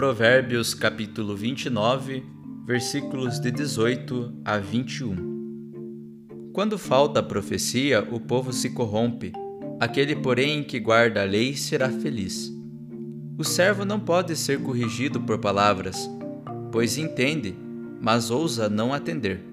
Provérbios 0.01 0.73
capítulo 0.73 1.37
29, 1.37 2.25
versículos 2.65 3.39
de 3.39 3.51
18 3.51 4.33
a 4.43 4.57
21. 4.57 6.51
Quando 6.55 6.79
falta 6.79 7.21
a 7.21 7.23
profecia, 7.23 8.09
o 8.11 8.19
povo 8.19 8.51
se 8.51 8.71
corrompe. 8.71 9.31
Aquele, 9.79 10.17
porém, 10.17 10.65
que 10.65 10.81
guarda 10.81 11.21
a 11.21 11.27
lei 11.27 11.55
será 11.55 11.91
feliz. 11.91 12.51
O 13.37 13.45
servo 13.45 13.85
não 13.85 14.01
pode 14.01 14.35
ser 14.37 14.63
corrigido 14.63 15.21
por 15.21 15.37
palavras, 15.37 16.09
pois 16.73 16.97
entende, 16.97 17.55
mas 18.01 18.31
ousa 18.31 18.71
não 18.71 18.95
atender. 18.95 19.45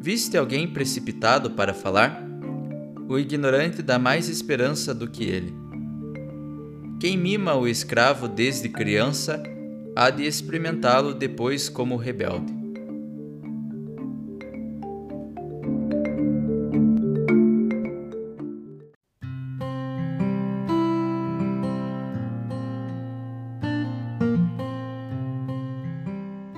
Viste 0.00 0.36
alguém 0.36 0.66
precipitado 0.66 1.52
para 1.52 1.72
falar? 1.72 2.26
O 3.08 3.16
ignorante 3.16 3.82
dá 3.82 4.00
mais 4.00 4.28
esperança 4.28 4.92
do 4.92 5.08
que 5.08 5.22
ele. 5.22 5.65
Quem 6.98 7.14
mima 7.18 7.54
o 7.54 7.68
escravo 7.68 8.26
desde 8.26 8.70
criança 8.70 9.42
há 9.94 10.08
de 10.08 10.24
experimentá-lo 10.24 11.12
depois 11.12 11.68
como 11.68 11.94
rebelde. 11.94 12.54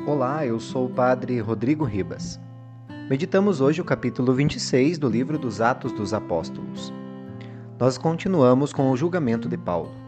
Olá, 0.07 0.47
eu 0.47 0.61
sou 0.61 0.87
o 0.87 0.91
Padre 0.91 1.41
Rodrigo 1.41 1.85
Ribas. 1.85 2.39
Meditamos 3.11 3.61
hoje 3.61 3.81
o 3.81 3.85
capítulo 3.85 4.33
26 4.33 4.99
do 4.99 5.09
livro 5.09 5.37
dos 5.37 5.61
Atos 5.61 5.91
dos 5.91 6.15
Apóstolos. 6.15 6.93
Nós 7.77 7.99
continuamos 7.99 8.73
com 8.73 8.89
o 8.93 8.97
julgamento 8.97 9.49
de 9.49 9.59
Paulo. 9.59 10.08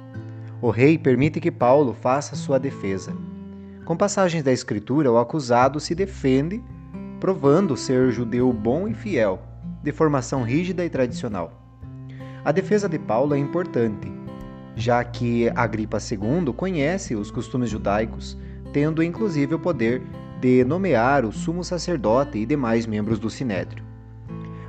O 0.63 0.71
rei 0.71 0.99
permite 0.99 1.41
que 1.41 1.51
Paulo 1.51 1.95
faça 1.95 2.37
sua 2.37 2.59
defesa. 2.59 3.13
Com 3.85 3.97
passagens 3.97 4.43
da 4.43 4.53
Escritura, 4.53 5.11
o 5.11 5.19
acusado 5.19 5.81
se 5.81 5.95
defende, 5.95 6.63
provando 7.19 7.77
ser 7.77 8.11
judeu 8.11 8.53
bom 8.53 8.87
e 8.87 8.95
fiel, 8.95 9.41
de 9.83 9.91
formação 9.93 10.43
rígida 10.43 10.85
e 10.85 10.91
tradicional. 10.91 11.53
A 12.45 12.53
defesa 12.53 12.89
de 12.89 12.99
Paulo 12.99 13.35
é 13.35 13.39
importante, 13.39 14.13
já 14.77 15.03
que 15.03 15.51
Agripa 15.55 15.99
II 15.99 16.53
conhece 16.53 17.15
os 17.15 17.31
costumes 17.31 17.71
judaicos 17.71 18.37
tendo 18.73 19.03
inclusive 19.03 19.55
o 19.55 19.59
poder 19.59 20.03
de 20.41 20.65
nomear 20.65 21.25
o 21.25 21.33
sumo 21.33 21.63
sacerdote 21.63 22.39
e 22.39 22.47
demais 22.47 22.87
membros 22.87 23.19
do 23.19 23.29
sinédrio. 23.29 23.85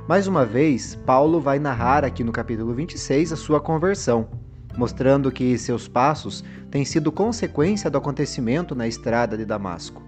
Mais 0.08 0.26
uma 0.26 0.44
vez, 0.44 0.94
Paulo 1.06 1.40
vai 1.40 1.58
narrar 1.58 2.04
aqui 2.04 2.24
no 2.24 2.32
capítulo 2.32 2.74
26 2.74 3.32
a 3.32 3.36
sua 3.36 3.60
conversão, 3.60 4.28
mostrando 4.76 5.30
que 5.30 5.56
seus 5.58 5.88
passos 5.88 6.44
têm 6.70 6.84
sido 6.84 7.12
consequência 7.12 7.90
do 7.90 7.98
acontecimento 7.98 8.74
na 8.74 8.88
estrada 8.88 9.36
de 9.36 9.44
Damasco. 9.44 10.02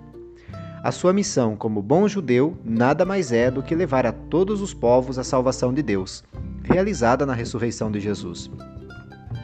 A 0.83 0.93
sua 0.93 1.15
missão 1.15 1.57
como 1.57 1.81
bom 1.81 2.07
judeu 2.07 2.59
nada 2.63 3.05
mais 3.05 3.33
é 3.33 3.51
do 3.51 3.63
que 3.63 3.75
levar 3.75 4.05
a 4.05 4.13
todos 4.13 4.61
os 4.61 4.75
povos 4.75 5.19
a 5.19 5.25
salvação 5.25 5.73
de 5.73 5.83
Deus, 5.83 6.23
realizada 6.63 7.25
na 7.25 7.33
ressurreição 7.33 7.91
de 7.91 8.01
Jesus. 8.01 8.51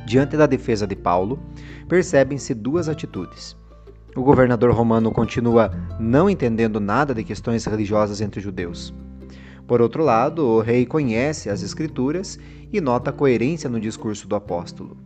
Diante 0.06 0.37
da 0.37 0.46
defesa 0.46 0.87
de 0.87 0.94
Paulo, 0.94 1.38
percebem-se 1.88 2.52
duas 2.52 2.88
atitudes. 2.88 3.56
O 4.14 4.22
governador 4.22 4.72
romano 4.72 5.12
continua 5.12 5.70
não 5.98 6.28
entendendo 6.28 6.80
nada 6.80 7.14
de 7.14 7.24
questões 7.24 7.64
religiosas 7.64 8.20
entre 8.20 8.40
judeus. 8.40 8.92
Por 9.66 9.80
outro 9.80 10.02
lado, 10.02 10.44
o 10.44 10.61
rei 10.61 10.85
conhece 10.85 11.48
as 11.48 11.62
Escrituras 11.62 12.38
e 12.72 12.80
nota 12.80 13.12
coerência 13.12 13.70
no 13.70 13.80
discurso 13.80 14.26
do 14.26 14.35
apóstolo. 14.35 14.96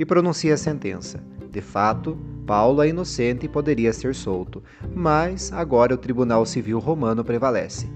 E 0.00 0.06
pronuncia 0.06 0.54
a 0.54 0.56
sentença: 0.56 1.22
de 1.50 1.60
fato, 1.60 2.16
Paulo 2.46 2.80
é 2.80 2.88
inocente 2.88 3.44
e 3.44 3.48
poderia 3.50 3.92
ser 3.92 4.14
solto, 4.14 4.62
mas 4.94 5.52
agora 5.52 5.94
o 5.94 5.98
tribunal 5.98 6.46
civil 6.46 6.78
romano 6.78 7.22
prevalece. 7.22 7.86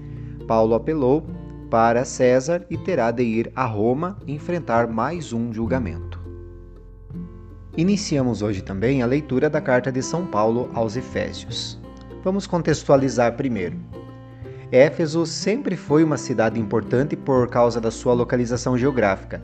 Paulo 0.47 0.75
apelou 0.75 1.25
para 1.67 2.05
César 2.05 2.63
e 2.69 2.77
terá 2.77 3.09
de 3.09 3.23
ir 3.23 3.51
a 3.55 3.65
Roma 3.65 4.19
enfrentar 4.27 4.87
mais 4.87 5.33
um 5.33 5.51
julgamento. 5.51 6.23
Iniciamos 7.75 8.43
hoje 8.43 8.61
também 8.61 9.01
a 9.01 9.07
leitura 9.07 9.49
da 9.49 9.59
carta 9.59 9.91
de 9.91 10.03
São 10.03 10.27
Paulo 10.27 10.69
aos 10.75 10.95
Efésios. 10.95 11.81
Vamos 12.23 12.45
contextualizar 12.45 13.35
primeiro. 13.35 13.79
Éfeso 14.71 15.25
sempre 15.25 15.75
foi 15.75 16.03
uma 16.03 16.17
cidade 16.17 16.59
importante 16.59 17.15
por 17.15 17.47
causa 17.47 17.81
da 17.81 17.89
sua 17.89 18.13
localização 18.13 18.77
geográfica. 18.77 19.43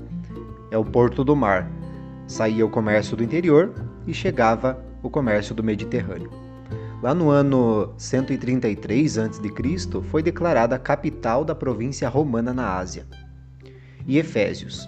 É 0.69 0.77
o 0.77 0.85
porto 0.85 1.23
do 1.23 1.35
mar. 1.35 1.80
Saía 2.31 2.65
o 2.65 2.69
comércio 2.69 3.17
do 3.17 3.25
interior 3.25 3.73
e 4.07 4.13
chegava 4.13 4.81
o 5.03 5.09
comércio 5.09 5.53
do 5.53 5.61
Mediterrâneo. 5.61 6.31
Lá 7.03 7.13
no 7.13 7.29
ano 7.29 7.93
133 7.97 9.17
a.C., 9.17 10.01
foi 10.03 10.23
declarada 10.23 10.77
a 10.77 10.79
capital 10.79 11.43
da 11.43 11.53
província 11.53 12.07
romana 12.07 12.53
na 12.53 12.77
Ásia. 12.77 13.05
E 14.07 14.17
Efésios, 14.17 14.87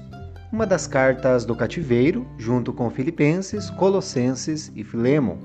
uma 0.53 0.65
das 0.65 0.88
cartas 0.88 1.43
do 1.43 1.53
cativeiro, 1.53 2.25
junto 2.38 2.71
com 2.71 2.89
Filipenses, 2.89 3.69
Colossenses 3.71 4.71
e 4.73 4.82
Filemon. 4.82 5.38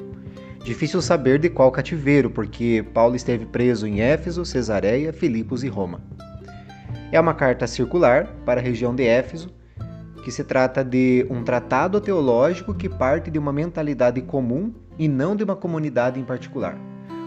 Difícil 0.63 1.03
saber 1.03 1.41
de 1.41 1.51
qual 1.51 1.73
cativeiro, 1.73 2.31
porque 2.31 2.87
Paulo 2.95 3.17
esteve 3.17 3.45
preso 3.45 3.89
em 3.89 4.01
Éfeso, 4.01 4.45
Cesareia, 4.45 5.13
Filipos 5.13 5.65
e 5.65 5.69
Roma. 5.69 6.01
É 7.11 7.19
uma 7.19 7.35
carta 7.35 7.67
circular 7.67 8.29
para 8.47 8.61
a 8.61 8.63
região 8.63 8.95
de 8.95 9.03
Éfeso, 9.03 9.58
que 10.29 10.33
se 10.33 10.45
trata 10.45 10.85
de 10.85 11.27
um 11.31 11.43
tratado 11.43 11.99
teológico 12.03 12.75
que 12.75 12.87
parte 12.87 13.31
de 13.31 13.39
uma 13.39 13.51
mentalidade 13.51 14.21
comum 14.21 14.75
e 14.99 15.09
não 15.09 15.35
de 15.35 15.43
uma 15.43 15.57
comunidade 15.57 16.21
em 16.21 16.23
particular. 16.23 16.77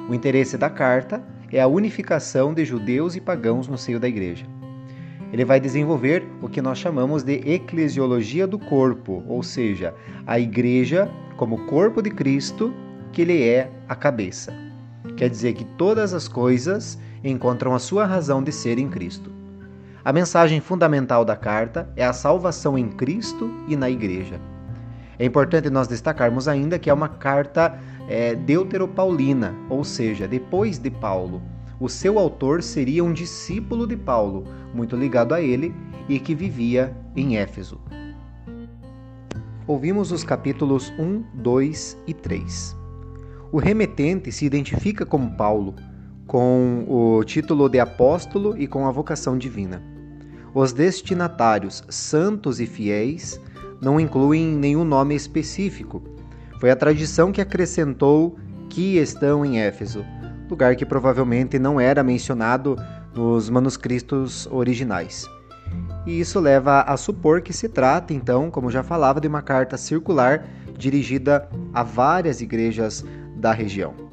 O 0.08 0.14
interesse 0.14 0.56
da 0.56 0.70
carta 0.70 1.24
é 1.52 1.60
a 1.60 1.66
unificação 1.66 2.54
de 2.54 2.64
judeus 2.64 3.16
e 3.16 3.20
pagãos 3.20 3.68
no 3.68 3.76
seio 3.76 4.00
da 4.00 4.08
igreja. 4.08 4.46
Ele 5.34 5.44
vai 5.44 5.60
desenvolver 5.60 6.24
o 6.44 6.48
que 6.48 6.62
nós 6.62 6.78
chamamos 6.78 7.24
de 7.24 7.42
eclesiologia 7.52 8.46
do 8.46 8.60
corpo, 8.60 9.24
ou 9.28 9.42
seja, 9.42 9.96
a 10.28 10.40
igreja 10.40 11.10
como 11.38 11.66
corpo 11.66 12.04
de 12.04 12.12
Cristo, 12.12 12.72
que 13.12 13.24
ele 13.24 13.42
é 13.42 13.72
a 13.90 13.96
cabeça. 13.96 14.54
Quer 15.18 15.28
dizer 15.28 15.54
que 15.54 15.66
todas 15.66 16.14
as 16.14 16.28
coisas 16.28 17.00
encontram 17.24 17.74
a 17.74 17.80
sua 17.80 18.06
razão 18.06 18.44
de 18.44 18.52
ser 18.52 18.78
em 18.78 18.88
Cristo. 18.88 19.41
A 20.04 20.12
mensagem 20.12 20.60
fundamental 20.60 21.24
da 21.24 21.36
carta 21.36 21.88
é 21.96 22.04
a 22.04 22.12
salvação 22.12 22.76
em 22.76 22.90
Cristo 22.90 23.52
e 23.68 23.76
na 23.76 23.88
Igreja. 23.88 24.42
É 25.20 25.26
importante 25.26 25.70
nós 25.70 25.88
destacarmos 25.88 26.48
ainda 26.48 26.80
que 26.80 26.90
é 26.90 26.94
uma 26.94 27.08
carta 27.08 27.78
é, 28.10 28.34
deuteropaulina, 28.34 29.54
ou 29.70 29.84
seja, 29.84 30.28
depois 30.28 30.80
de 30.80 30.90
Paulo. 30.90 31.40
O 31.80 31.88
seu 31.88 32.18
autor 32.18 32.64
seria 32.64 33.04
um 33.04 33.14
discípulo 33.14 33.86
de 33.86 33.96
Paulo, 33.96 34.46
muito 34.74 34.96
ligado 34.96 35.36
a 35.36 35.42
ele 35.42 35.72
e 36.10 36.18
que 36.18 36.34
vivia 36.34 36.96
em 37.16 37.38
Éfeso. 37.38 37.80
Ouvimos 39.68 40.12
os 40.12 40.24
capítulos 40.24 40.92
1, 40.98 41.24
2 41.36 41.98
e 42.08 42.14
3. 42.16 42.76
O 43.52 43.60
remetente 43.60 44.32
se 44.32 44.46
identifica 44.46 45.06
como 45.06 45.38
Paulo, 45.38 45.76
com 46.26 46.86
o 46.88 47.24
título 47.24 47.70
de 47.70 47.80
apóstolo 47.80 48.58
e 48.58 48.66
com 48.66 48.88
a 48.88 48.92
vocação 48.92 49.38
divina. 49.38 49.91
Os 50.54 50.74
destinatários, 50.74 51.84
santos 51.88 52.60
e 52.60 52.66
fiéis, 52.66 53.40
não 53.82 54.00
incluem 54.00 54.46
nenhum 54.46 54.84
nome 54.84 55.16
específico. 55.16 56.04
Foi 56.60 56.70
a 56.70 56.76
tradição 56.76 57.32
que 57.32 57.40
acrescentou 57.40 58.38
que 58.70 58.98
estão 58.98 59.46
em 59.46 59.60
Éfeso, 59.60 60.06
lugar 60.50 60.76
que 60.76 60.86
provavelmente 60.86 61.58
não 61.58 61.80
era 61.80 62.04
mencionado 62.04 62.76
nos 63.16 63.50
manuscritos 63.50 64.48
originais. 64.52 65.26
E 66.06 66.20
isso 66.20 66.40
leva 66.40 66.82
a 66.82 66.98
supor 66.98 67.42
que 67.42 67.54
se 67.54 67.70
trata, 67.70 68.14
então, 68.14 68.52
como 68.52 68.70
já 68.70 68.84
falava, 68.84 69.22
de 69.22 69.28
uma 69.28 69.42
carta 69.42 69.78
circular 69.78 70.46
dirigida 70.78 71.48
a 71.74 71.82
várias 71.82 72.42
igrejas 72.42 73.06
da 73.38 73.54
região. 73.54 74.11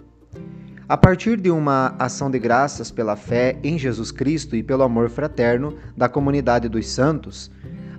A 0.88 0.96
partir 0.96 1.38
de 1.38 1.50
uma 1.50 1.94
ação 1.98 2.30
de 2.30 2.38
graças 2.38 2.90
pela 2.90 3.14
fé 3.14 3.58
em 3.62 3.78
Jesus 3.78 4.10
Cristo 4.10 4.56
e 4.56 4.62
pelo 4.62 4.82
amor 4.82 5.10
fraterno 5.10 5.74
da 5.94 6.08
comunidade 6.08 6.66
dos 6.66 6.88
santos, 6.88 7.50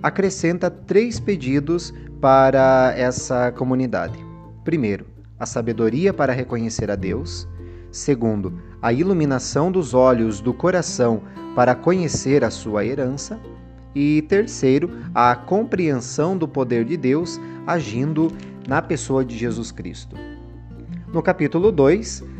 acrescenta 0.02 0.68
três 0.68 1.20
pedidos 1.20 1.94
para 2.20 2.92
essa 2.96 3.52
comunidade. 3.52 4.18
Primeiro, 4.64 5.06
a 5.38 5.46
sabedoria 5.46 6.12
para 6.12 6.32
reconhecer 6.32 6.90
a 6.90 6.96
Deus. 6.96 7.46
Segundo, 7.92 8.60
a 8.82 8.92
iluminação 8.92 9.70
dos 9.70 9.94
olhos 9.94 10.40
do 10.40 10.52
coração 10.52 11.22
para 11.54 11.76
conhecer 11.76 12.42
a 12.42 12.50
sua 12.50 12.84
herança. 12.84 13.38
E 13.94 14.22
terceiro, 14.22 14.90
a 15.14 15.36
compreensão 15.36 16.36
do 16.36 16.48
poder 16.48 16.84
de 16.84 16.96
Deus 16.96 17.40
agindo 17.68 18.32
na 18.66 18.82
pessoa 18.82 19.24
de 19.24 19.38
Jesus 19.38 19.70
Cristo. 19.70 20.16
No 21.12 21.22
capítulo 21.22 21.70
2, 21.70 22.39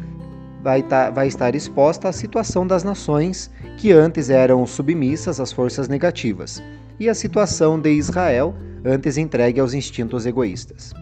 vai, 0.62 0.82
tá, 0.82 1.10
vai 1.10 1.26
estar 1.26 1.54
exposta 1.54 2.08
à 2.08 2.12
situação 2.12 2.66
das 2.66 2.84
nações 2.84 3.50
que 3.76 3.92
antes 3.92 4.30
eram 4.30 4.66
submissas 4.66 5.40
às 5.40 5.52
forças 5.52 5.88
negativas 5.88 6.62
e 6.98 7.08
a 7.08 7.14
situação 7.14 7.80
de 7.80 7.90
Israel, 7.92 8.54
antes 8.84 9.16
entregue 9.16 9.58
aos 9.58 9.72
instintos 9.72 10.26
egoístas. 10.26 10.92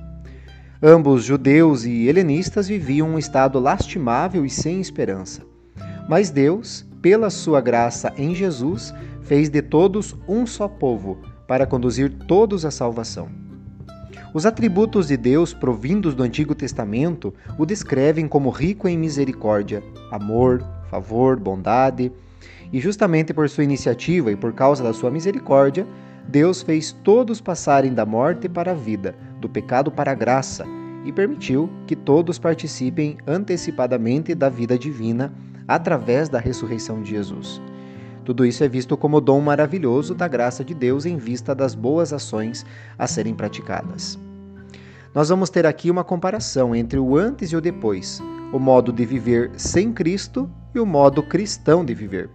Ambos, 0.81 1.25
judeus 1.25 1.85
e 1.85 2.07
helenistas, 2.07 2.69
viviam 2.69 3.09
um 3.09 3.19
estado 3.19 3.59
lastimável 3.59 4.47
e 4.47 4.51
sem 4.51 4.81
esperança. 4.81 5.43
Mas 6.09 6.31
Deus, 6.31 6.87
pela 7.03 7.31
sua 7.31 7.61
graça 7.61 8.13
em 8.17 8.33
Jesus, 8.33 8.95
fez 9.23 9.49
de 9.49 9.61
todos 9.61 10.17
um 10.29 10.47
só 10.47 10.69
povo, 10.69 11.19
para 11.49 11.67
conduzir 11.67 12.13
todos 12.29 12.65
à 12.65 12.71
salvação. 12.71 13.48
Os 14.39 14.47
atributos 14.47 15.09
de 15.09 15.17
Deus 15.17 15.53
provindos 15.53 16.15
do 16.15 16.23
Antigo 16.23 16.55
Testamento 16.55 17.35
o 17.59 17.67
descrevem 17.67 18.29
como 18.29 18.51
rico 18.51 18.87
em 18.87 18.97
misericórdia, 18.97 19.83
amor, 20.13 20.65
favor, 20.89 21.37
bondade. 21.37 22.13
E 22.73 22.79
justamente 22.79 23.35
por 23.35 23.49
sua 23.49 23.65
iniciativa 23.65 24.31
e 24.31 24.37
por 24.37 24.53
causa 24.53 24.81
da 24.81 24.93
sua 24.93 25.11
misericórdia, 25.11 25.85
Deus 26.29 26.63
fez 26.63 26.93
todos 27.03 27.41
passarem 27.41 27.93
da 27.93 28.07
morte 28.07 28.49
para 28.49 28.71
a 28.71 28.75
vida, 28.75 29.17
do 29.41 29.49
pecado 29.49 29.91
para 29.91 30.13
a 30.13 30.15
graça, 30.15 30.65
e 31.05 31.11
permitiu 31.11 31.69
que 31.85 31.97
todos 31.97 32.39
participem 32.39 33.19
antecipadamente 33.27 34.37
da 34.37 34.49
vida 34.49 34.79
divina 34.79 35.35
através 35.67 36.29
da 36.29 36.39
ressurreição 36.39 37.03
de 37.03 37.11
Jesus. 37.11 37.61
Tudo 38.25 38.47
isso 38.47 38.63
é 38.63 38.69
visto 38.69 38.97
como 38.97 39.21
dom 39.21 39.41
maravilhoso 39.41 40.15
da 40.15 40.29
graça 40.29 40.65
de 40.65 40.75
Deus 40.75 41.07
em 41.07 41.17
vista 41.17 41.57
das 41.57 41.75
boas 41.75 42.13
ações 42.13 42.65
a 42.97 43.09
serem 43.09 43.35
praticadas. 43.35 44.17
Nós 45.15 45.31
vamos 45.31 45.49
ter 45.49 45.67
aqui 45.67 45.91
uma 45.91 46.05
comparação 46.05 46.75
entre 46.75 46.99
o 46.99 47.17
antes 47.17 47.51
e 47.51 47.57
o 47.57 47.61
depois, 47.61 48.23
o 48.53 48.59
modo 48.59 48.93
de 48.93 49.07
viver 49.07 49.51
sem 49.57 49.93
Cristo 49.93 50.51
e 50.75 50.79
o 50.79 50.87
modo 50.87 51.23
cristão 51.23 51.85
de 51.85 51.95
viver. 51.95 52.31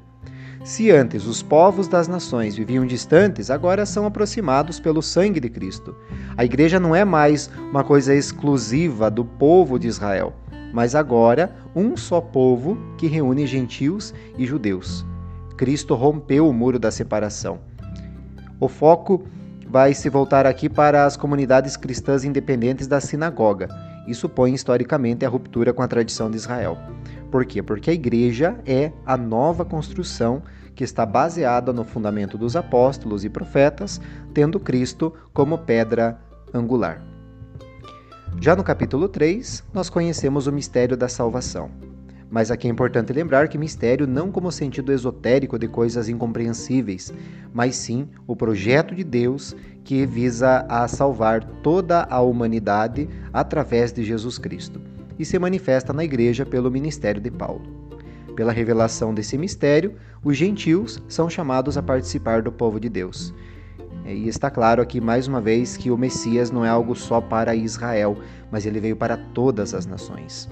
Se 0.64 0.90
antes 0.90 1.26
os 1.26 1.44
povos 1.44 1.88
das 1.88 2.08
nações 2.08 2.56
viviam 2.56 2.86
distantes, 2.86 3.52
agora 3.52 3.86
são 3.86 4.06
aproximados 4.06 4.80
pelo 4.80 5.02
sangue 5.02 5.40
de 5.40 5.50
Cristo. 5.50 5.96
A 6.38 6.46
igreja 6.46 6.80
não 6.80 6.96
é 6.96 7.04
mais 7.04 7.50
uma 7.70 7.84
coisa 7.84 8.16
exclusiva 8.16 9.12
do 9.12 9.26
povo 9.26 9.78
de 9.78 9.88
Israel, 9.88 10.34
mas 10.74 10.96
agora 10.96 11.54
um 11.76 11.96
só 11.96 12.22
povo 12.22 12.78
que 12.98 13.08
reúne 13.08 13.46
gentios 13.46 14.14
e 14.38 14.46
judeus. 14.46 15.06
Cristo 15.58 15.94
rompeu 15.94 16.48
o 16.48 16.54
muro 16.54 16.80
da 16.80 16.90
separação. 16.90 17.60
O 18.60 18.68
foco 18.68 19.26
vai 19.74 19.92
se 19.96 20.08
voltar 20.08 20.46
aqui 20.46 20.70
para 20.70 21.04
as 21.04 21.18
comunidades 21.18 21.76
cristãs 21.76 22.24
independentes 22.24 22.86
da 22.86 23.02
sinagoga. 23.02 23.68
Isso 24.08 24.30
põe 24.30 24.54
historicamente 24.54 25.26
a 25.26 25.30
ruptura 25.30 25.74
com 25.74 25.82
a 25.82 25.88
tradição 25.88 26.30
de 26.30 26.38
Israel. 26.38 26.78
Por 27.32 27.44
quê? 27.44 27.64
Porque 27.64 27.90
a 27.90 27.94
igreja 27.94 28.56
é 28.68 28.92
a 29.04 29.18
nova 29.18 29.66
construção 29.66 30.44
que 30.76 30.84
está 30.84 31.08
baseada 31.08 31.74
no 31.74 31.84
fundamento 31.84 32.38
dos 32.38 32.56
apóstolos 32.56 33.26
e 33.26 33.30
profetas, 33.30 34.00
tendo 34.32 34.60
Cristo 34.60 35.12
como 35.34 35.58
pedra 35.58 36.20
angular. 36.54 37.02
Já 38.40 38.56
no 38.56 38.64
capítulo 38.64 39.10
3, 39.10 39.64
nós 39.74 39.90
conhecemos 39.90 40.46
o 40.46 40.52
mistério 40.52 40.96
da 40.96 41.10
salvação. 41.10 41.93
Mas 42.34 42.50
aqui 42.50 42.68
é 42.68 42.72
importante 42.72 43.14
lembrar 43.14 43.48
que 43.48 43.60
mistério 43.60 44.08
não 44.08 44.32
como 44.32 44.52
sentido 44.52 44.92
esotérico 44.92 45.60
de 45.60 45.68
coisas 45.68 46.10
incompreensíveis, 46.10 47.14
mas 47.54 47.76
sim 47.76 48.08
o 48.26 48.36
projeto 48.36 48.96
de 48.96 49.04
Deus 49.04 49.56
que 49.84 50.04
visa 50.04 50.66
a 50.68 50.88
salvar 50.88 51.44
toda 51.62 52.08
a 52.10 52.22
humanidade 52.22 53.08
através 53.32 53.94
de 53.94 54.04
Jesus 54.04 54.40
Cristo 54.40 54.82
e 55.20 55.24
se 55.24 55.38
manifesta 55.38 55.94
na 55.94 56.04
igreja 56.04 56.44
pelo 56.44 56.72
ministério 56.72 57.22
de 57.22 57.30
Paulo. 57.30 57.62
Pela 58.36 58.52
revelação 58.52 59.14
desse 59.14 59.38
mistério, 59.38 59.94
os 60.24 60.36
gentios 60.36 61.04
são 61.08 61.30
chamados 61.30 61.78
a 61.78 61.84
participar 61.84 62.42
do 62.42 62.52
povo 62.52 62.80
de 62.80 62.90
Deus. 62.90 63.32
E 64.08 64.28
está 64.28 64.50
claro 64.50 64.82
aqui 64.82 65.00
mais 65.00 65.28
uma 65.28 65.40
vez 65.40 65.78
que 65.78 65.92
o 65.92 65.98
Messias 66.00 66.50
não 66.50 66.66
é 66.66 66.70
algo 66.70 66.96
só 66.96 67.22
para 67.22 67.54
Israel, 67.54 68.18
mas 68.52 68.66
ele 68.66 68.80
veio 68.80 68.96
para 68.96 69.18
todas 69.18 69.76
as 69.76 69.86
nações. 69.86 70.50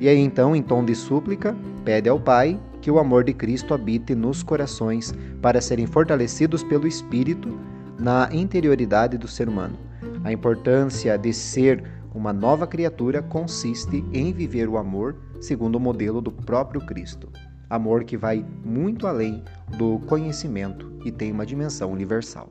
E 0.00 0.08
aí 0.08 0.18
então, 0.18 0.54
em 0.54 0.62
tom 0.62 0.84
de 0.84 0.94
súplica, 0.94 1.56
pede 1.84 2.08
ao 2.08 2.20
Pai 2.20 2.60
que 2.82 2.90
o 2.90 2.98
amor 2.98 3.24
de 3.24 3.32
Cristo 3.32 3.72
habite 3.72 4.14
nos 4.14 4.42
corações 4.42 5.14
para 5.40 5.60
serem 5.60 5.86
fortalecidos 5.86 6.62
pelo 6.62 6.86
Espírito 6.86 7.58
na 7.98 8.28
interioridade 8.32 9.16
do 9.16 9.26
ser 9.26 9.48
humano. 9.48 9.78
A 10.22 10.32
importância 10.32 11.16
de 11.16 11.32
ser 11.32 11.82
uma 12.14 12.32
nova 12.32 12.66
criatura 12.66 13.22
consiste 13.22 14.04
em 14.12 14.32
viver 14.32 14.68
o 14.68 14.76
amor 14.76 15.16
segundo 15.40 15.76
o 15.76 15.80
modelo 15.80 16.20
do 16.20 16.32
próprio 16.32 16.80
Cristo. 16.80 17.28
Amor 17.68 18.04
que 18.04 18.16
vai 18.16 18.44
muito 18.64 19.06
além 19.06 19.42
do 19.76 19.98
conhecimento 20.00 20.92
e 21.04 21.10
tem 21.10 21.32
uma 21.32 21.44
dimensão 21.44 21.90
universal. 21.90 22.50